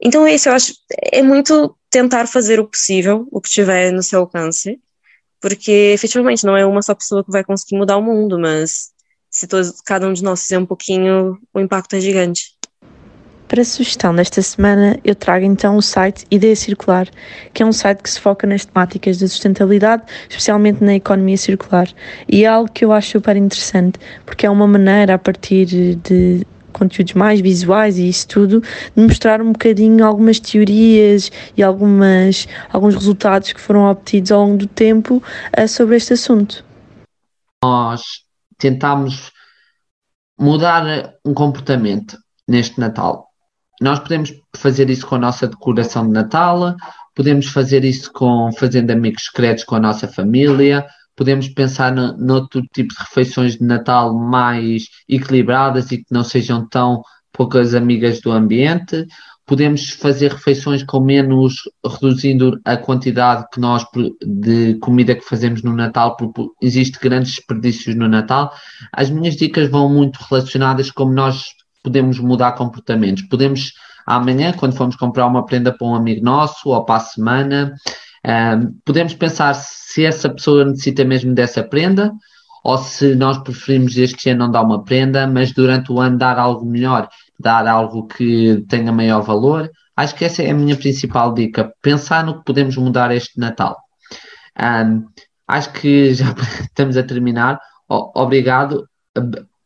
Então, 0.00 0.26
é 0.26 0.34
isso, 0.34 0.48
eu 0.48 0.54
acho, 0.54 0.72
é 1.12 1.22
muito 1.22 1.76
tentar 1.90 2.26
fazer 2.26 2.58
o 2.58 2.66
possível, 2.66 3.28
o 3.30 3.40
que 3.40 3.50
tiver 3.50 3.92
no 3.92 4.02
seu 4.02 4.20
alcance, 4.20 4.80
porque 5.40 5.92
efetivamente 5.94 6.44
não 6.44 6.56
é 6.56 6.64
uma 6.64 6.82
só 6.82 6.94
pessoa 6.94 7.24
que 7.24 7.30
vai 7.30 7.42
conseguir 7.42 7.76
mudar 7.76 7.96
o 7.96 8.02
mundo, 8.02 8.38
mas 8.38 8.90
se 9.30 9.46
todos, 9.46 9.80
cada 9.80 10.06
um 10.06 10.12
de 10.12 10.22
nós 10.22 10.42
fizer 10.42 10.58
um 10.58 10.66
pouquinho, 10.66 11.38
o 11.54 11.60
impacto 11.60 11.94
é 11.94 12.00
gigante. 12.00 12.54
Para 13.46 13.62
a 13.62 13.64
sugestão 13.64 14.14
desta 14.14 14.40
semana, 14.42 14.96
eu 15.04 15.12
trago 15.12 15.44
então 15.44 15.76
o 15.76 15.82
site 15.82 16.24
Ideia 16.30 16.54
Circular, 16.54 17.08
que 17.52 17.64
é 17.64 17.66
um 17.66 17.72
site 17.72 18.00
que 18.00 18.08
se 18.08 18.20
foca 18.20 18.46
nas 18.46 18.64
temáticas 18.64 19.18
da 19.18 19.26
sustentabilidade, 19.26 20.04
especialmente 20.28 20.84
na 20.84 20.94
economia 20.94 21.36
circular. 21.36 21.88
E 22.28 22.44
é 22.44 22.46
algo 22.46 22.70
que 22.70 22.84
eu 22.84 22.92
acho 22.92 23.10
super 23.10 23.36
interessante, 23.36 23.98
porque 24.24 24.46
é 24.46 24.50
uma 24.50 24.68
maneira, 24.68 25.14
a 25.14 25.18
partir 25.18 25.66
de 25.96 26.46
conteúdos 26.70 27.14
mais 27.14 27.40
visuais 27.40 27.98
e 27.98 28.08
isso 28.08 28.28
tudo, 28.28 28.60
de 28.60 29.02
mostrar 29.02 29.40
um 29.40 29.52
bocadinho 29.52 30.04
algumas 30.04 30.40
teorias 30.40 31.30
e 31.56 31.62
algumas, 31.62 32.46
alguns 32.72 32.94
resultados 32.94 33.52
que 33.52 33.60
foram 33.60 33.90
obtidos 33.90 34.32
ao 34.32 34.42
longo 34.42 34.58
do 34.58 34.66
tempo 34.66 35.22
uh, 35.58 35.68
sobre 35.68 35.96
este 35.96 36.12
assunto. 36.12 36.64
Nós 37.62 38.02
tentámos 38.58 39.30
mudar 40.38 41.12
um 41.24 41.34
comportamento 41.34 42.16
neste 42.48 42.80
Natal 42.80 43.30
nós 43.80 43.98
podemos 43.98 44.30
fazer 44.54 44.90
isso 44.90 45.06
com 45.06 45.14
a 45.14 45.18
nossa 45.18 45.48
decoração 45.48 46.06
de 46.06 46.12
Natal, 46.12 46.76
podemos 47.14 47.46
fazer 47.46 47.82
isso 47.82 48.12
com 48.12 48.52
fazendo 48.52 48.90
amigos 48.90 49.24
secretos 49.24 49.64
com 49.64 49.74
a 49.74 49.80
nossa 49.80 50.06
família, 50.06 50.86
podemos 51.20 51.50
pensar 51.50 51.92
no, 51.92 52.16
noutro 52.16 52.62
tipo 52.72 52.94
de 52.94 52.98
refeições 52.98 53.58
de 53.58 53.62
Natal 53.62 54.14
mais 54.14 54.84
equilibradas 55.06 55.92
e 55.92 55.98
que 55.98 56.06
não 56.10 56.24
sejam 56.24 56.66
tão 56.66 57.02
poucas 57.30 57.74
amigas 57.74 58.22
do 58.22 58.32
ambiente. 58.32 59.06
Podemos 59.44 59.90
fazer 59.90 60.32
refeições 60.32 60.82
com 60.82 60.98
menos, 60.98 61.56
reduzindo 61.84 62.58
a 62.64 62.74
quantidade 62.78 63.44
que 63.52 63.60
nós 63.60 63.84
de 64.22 64.76
comida 64.76 65.14
que 65.14 65.20
fazemos 65.20 65.62
no 65.62 65.76
Natal, 65.76 66.16
porque 66.16 66.42
existe 66.62 66.98
grandes 66.98 67.34
desperdícios 67.34 67.94
no 67.94 68.08
Natal. 68.08 68.50
As 68.90 69.10
minhas 69.10 69.36
dicas 69.36 69.68
vão 69.68 69.90
muito 69.90 70.18
relacionadas 70.26 70.90
como 70.90 71.12
nós 71.12 71.48
podemos 71.82 72.18
mudar 72.18 72.52
comportamentos. 72.52 73.24
Podemos, 73.24 73.74
amanhã, 74.06 74.54
quando 74.54 74.74
formos 74.74 74.96
comprar 74.96 75.26
uma 75.26 75.44
prenda 75.44 75.70
para 75.70 75.86
um 75.86 75.94
amigo 75.94 76.24
nosso 76.24 76.70
ou 76.70 76.82
para 76.82 76.96
a 76.96 77.00
semana, 77.00 77.74
podemos 78.84 79.14
pensar 79.14 79.54
se 79.54 80.04
essa 80.04 80.28
pessoa 80.28 80.64
necessita 80.64 81.04
mesmo 81.04 81.34
dessa 81.34 81.62
prenda 81.62 82.12
ou 82.62 82.76
se 82.78 83.14
nós 83.14 83.38
preferimos 83.38 83.96
este 83.96 84.30
ano 84.30 84.40
não 84.46 84.50
dar 84.50 84.62
uma 84.62 84.84
prenda, 84.84 85.26
mas 85.26 85.52
durante 85.52 85.90
o 85.90 86.00
ano 86.00 86.18
dar 86.18 86.38
algo 86.38 86.64
melhor, 86.66 87.08
dar 87.38 87.66
algo 87.66 88.06
que 88.06 88.64
tenha 88.68 88.92
maior 88.92 89.22
valor. 89.22 89.70
Acho 89.96 90.14
que 90.14 90.24
essa 90.24 90.42
é 90.42 90.50
a 90.50 90.54
minha 90.54 90.76
principal 90.76 91.32
dica. 91.32 91.72
Pensar 91.82 92.24
no 92.24 92.38
que 92.38 92.44
podemos 92.44 92.76
mudar 92.76 93.14
este 93.14 93.38
Natal. 93.38 93.76
Um, 94.58 95.06
acho 95.48 95.72
que 95.72 96.12
já 96.14 96.34
estamos 96.62 96.96
a 96.96 97.02
terminar. 97.02 97.58
Obrigado, 97.88 98.86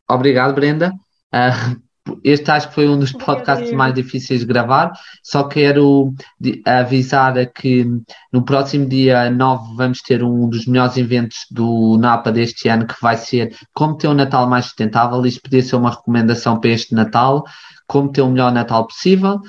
obrigado, 0.08 0.54
Brenda, 0.54 0.92
uh, 1.34 1.83
este 2.22 2.50
acho 2.50 2.68
que 2.68 2.74
foi 2.74 2.88
um 2.88 2.98
dos 2.98 3.12
podcasts 3.12 3.72
mais 3.72 3.94
difíceis 3.94 4.40
de 4.40 4.46
gravar. 4.46 4.92
Só 5.22 5.44
quero 5.44 6.12
avisar 6.64 7.34
que 7.52 7.86
no 8.32 8.44
próximo 8.44 8.86
dia 8.86 9.30
9 9.30 9.76
vamos 9.76 10.00
ter 10.02 10.22
um 10.22 10.48
dos 10.48 10.66
melhores 10.66 10.96
eventos 10.96 11.38
do 11.50 11.96
NAPA 11.98 12.32
deste 12.32 12.68
ano, 12.68 12.86
que 12.86 12.94
vai 13.00 13.16
ser 13.16 13.54
como 13.72 13.96
ter 13.96 14.08
um 14.08 14.14
Natal 14.14 14.48
mais 14.48 14.66
sustentável. 14.66 15.24
Isto 15.24 15.42
podia 15.42 15.62
ser 15.62 15.76
uma 15.76 15.90
recomendação 15.90 16.60
para 16.60 16.70
este 16.70 16.94
Natal, 16.94 17.44
como 17.86 18.10
ter 18.10 18.22
o 18.22 18.30
melhor 18.30 18.52
Natal 18.52 18.86
possível. 18.86 19.40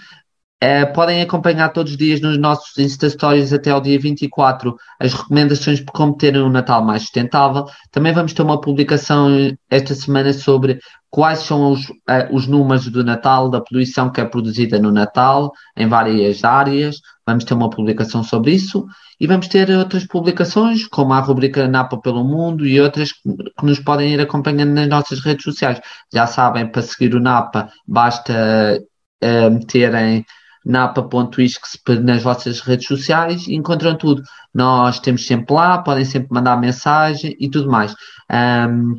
Uh, 0.66 0.92
podem 0.94 1.22
acompanhar 1.22 1.70
todos 1.70 1.92
os 1.92 1.98
dias 1.98 2.20
nos 2.20 2.40
nossos 2.40 2.76
Insta 2.80 3.08
Stories 3.08 3.54
até 3.54 3.70
ao 3.70 3.80
dia 3.80 4.00
24 4.00 4.76
as 5.00 5.14
recomendações 5.14 5.78
de 5.78 5.86
como 5.86 6.18
terem 6.18 6.42
um 6.42 6.50
Natal 6.50 6.84
mais 6.84 7.04
sustentável. 7.04 7.66
Também 7.92 8.12
vamos 8.12 8.34
ter 8.34 8.42
uma 8.42 8.60
publicação 8.60 9.30
esta 9.70 9.94
semana 9.94 10.34
sobre 10.34 10.80
quais 11.08 11.40
são 11.40 11.72
os, 11.72 11.88
uh, 11.90 11.94
os 12.32 12.48
números 12.48 12.88
do 12.90 13.04
Natal, 13.04 13.48
da 13.48 13.62
poluição 13.62 14.12
que 14.12 14.20
é 14.20 14.26
produzida 14.26 14.80
no 14.80 14.92
Natal, 14.92 15.52
em 15.78 15.88
várias 15.88 16.44
áreas. 16.44 16.96
Vamos 17.28 17.44
ter 17.44 17.54
uma 17.54 17.70
publicação 17.70 18.24
sobre 18.24 18.52
isso 18.54 18.88
e 19.20 19.28
vamos 19.28 19.48
ter 19.48 19.70
outras 19.70 20.08
publicações, 20.08 20.88
como 20.88 21.14
a 21.14 21.20
rubrica 21.20 21.68
Napa 21.68 22.00
pelo 22.00 22.24
Mundo 22.24 22.66
e 22.66 22.82
outras 22.82 23.12
que 23.12 23.30
nos 23.62 23.80
podem 23.80 24.14
ir 24.16 24.20
acompanhando 24.20 24.74
nas 24.74 24.88
nossas 24.88 25.20
redes 25.20 25.44
sociais. 25.44 25.80
Já 26.12 26.26
sabem, 26.26 26.66
para 26.66 26.82
seguir 26.82 27.14
o 27.14 27.20
Napa, 27.20 27.70
basta 27.88 28.82
uh, 29.24 29.52
meterem 29.52 30.26
napa.iscsp 30.66 32.00
nas 32.00 32.24
vossas 32.24 32.60
redes 32.60 32.88
sociais 32.88 33.48
e 33.48 33.56
encontram 33.56 33.96
tudo. 33.96 34.24
Nós 34.54 35.00
temos 35.00 35.26
sempre 35.26 35.54
lá, 35.54 35.78
podem 35.78 36.06
sempre 36.06 36.30
mandar 36.32 36.58
mensagem 36.58 37.36
e 37.40 37.50
tudo 37.50 37.70
mais. 37.70 37.94
Um, 38.32 38.98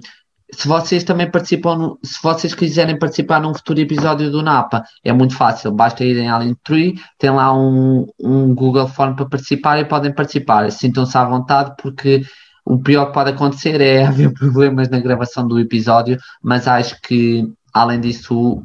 se 0.53 0.69
vocês 0.69 1.03
também 1.03 1.31
participam, 1.31 1.77
no, 1.77 1.99
se 2.03 2.23
vocês 2.23 2.55
quiserem 2.55 2.99
participar 2.99 3.41
num 3.41 3.53
futuro 3.53 3.81
episódio 3.81 4.31
do 4.31 4.43
NAPA, 4.43 4.85
é 5.05 5.13
muito 5.13 5.35
fácil, 5.35 5.73
basta 5.73 6.05
irem 6.05 6.31
à 6.31 6.39
Linktree, 6.39 6.95
tem 7.19 7.31
lá 7.31 7.53
um, 7.53 8.07
um 8.21 8.55
Google 8.55 8.87
Form 8.87 9.15
para 9.17 9.27
participar 9.27 9.81
e 9.81 9.85
podem 9.85 10.15
participar. 10.15 10.71
Sintam-se 10.71 11.19
à 11.19 11.25
vontade 11.25 11.75
porque 11.83 12.23
o 12.65 12.79
pior 12.79 13.07
que 13.07 13.15
pode 13.15 13.31
acontecer 13.31 13.81
é 13.81 14.05
haver 14.07 14.33
problemas 14.33 14.89
na 14.89 15.01
gravação 15.01 15.47
do 15.47 15.59
episódio, 15.59 16.17
mas 16.43 16.69
acho 16.69 17.01
que, 17.03 17.45
além 17.75 18.01
disso, 18.01 18.63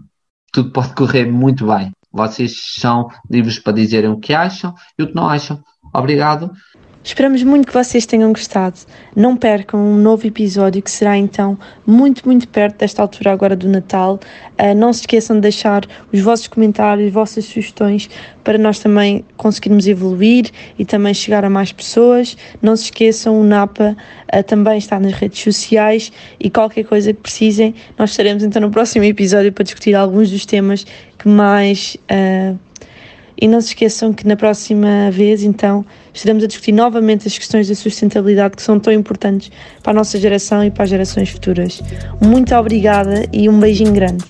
tudo 0.54 0.72
pode 0.72 0.94
correr 0.94 1.26
muito 1.26 1.66
bem. 1.66 1.92
Vocês 2.12 2.74
são 2.76 3.10
livres 3.30 3.60
para 3.60 3.74
dizerem 3.74 4.10
o 4.10 4.20
que 4.20 4.34
acham 4.34 4.74
e 4.98 5.04
o 5.04 5.08
que 5.08 5.16
não 5.16 5.30
acham. 5.30 5.64
Obrigado 5.94 6.52
Esperamos 7.04 7.42
muito 7.42 7.66
que 7.68 7.74
vocês 7.74 8.06
tenham 8.06 8.32
gostado. 8.32 8.78
Não 9.16 9.36
percam 9.36 9.80
um 9.80 9.96
novo 9.96 10.28
episódio 10.28 10.84
que 10.84 10.92
será 10.92 11.18
então 11.18 11.58
muito, 11.86 12.24
muito 12.28 12.48
perto 12.48 12.78
desta 12.78 13.02
altura 13.02 13.32
agora 13.32 13.56
do 13.56 13.68
Natal. 13.68 14.20
Uh, 14.52 14.76
não 14.76 14.94
se 14.94 15.02
esqueçam 15.02 15.36
de 15.38 15.42
deixar 15.42 15.84
os 16.14 16.20
vossos 16.22 16.48
comentários, 16.48 17.08
as 17.08 17.14
vossas 17.14 17.46
sugestões 17.46 18.08
para 18.44 18.58
nós 18.58 18.78
também 18.78 19.26
conseguirmos 19.36 19.88
evoluir 19.88 20.52
e 20.78 20.86
também 20.86 21.12
chegar 21.12 21.44
a 21.44 21.50
mais 21.50 21.72
pessoas. 21.72 22.38
Não 22.62 22.76
se 22.76 22.86
esqueçam, 22.86 23.42
o 23.42 23.44
NAPA 23.44 23.98
uh, 24.32 24.44
também 24.44 24.78
está 24.78 25.00
nas 25.00 25.14
redes 25.14 25.42
sociais 25.42 26.12
e 26.40 26.52
qualquer 26.52 26.84
coisa 26.84 27.12
que 27.12 27.22
precisem, 27.22 27.74
nós 27.98 28.12
estaremos 28.12 28.44
então 28.44 28.62
no 28.62 28.70
próximo 28.70 29.06
episódio 29.06 29.52
para 29.52 29.64
discutir 29.64 29.96
alguns 29.96 30.30
dos 30.30 30.46
temas 30.46 30.86
que 31.22 31.30
mais. 31.30 31.96
Uh, 32.10 32.58
e 33.40 33.48
não 33.48 33.60
se 33.60 33.70
esqueçam 33.70 34.14
que 34.14 34.28
na 34.28 34.36
próxima 34.36 35.10
vez, 35.10 35.44
então, 35.44 35.84
estaremos 36.14 36.44
a 36.44 36.48
discutir 36.48 36.72
novamente 36.72 37.28
as 37.28 37.36
questões 37.36 37.68
da 37.68 37.74
sustentabilidade 37.74 38.56
que 38.56 38.62
são 38.62 38.80
tão 38.80 38.94
importantes 38.94 39.52
para 39.82 39.94
a 39.94 39.96
nossa 39.96 40.20
geração 40.20 40.64
e 40.64 40.70
para 40.70 40.84
as 40.84 40.90
gerações 40.92 41.30
futuras. 41.30 41.82
Muito 42.22 42.54
obrigada 42.54 43.26
e 43.34 43.50
um 43.50 43.60
beijinho 43.60 43.94
grande. 43.94 44.24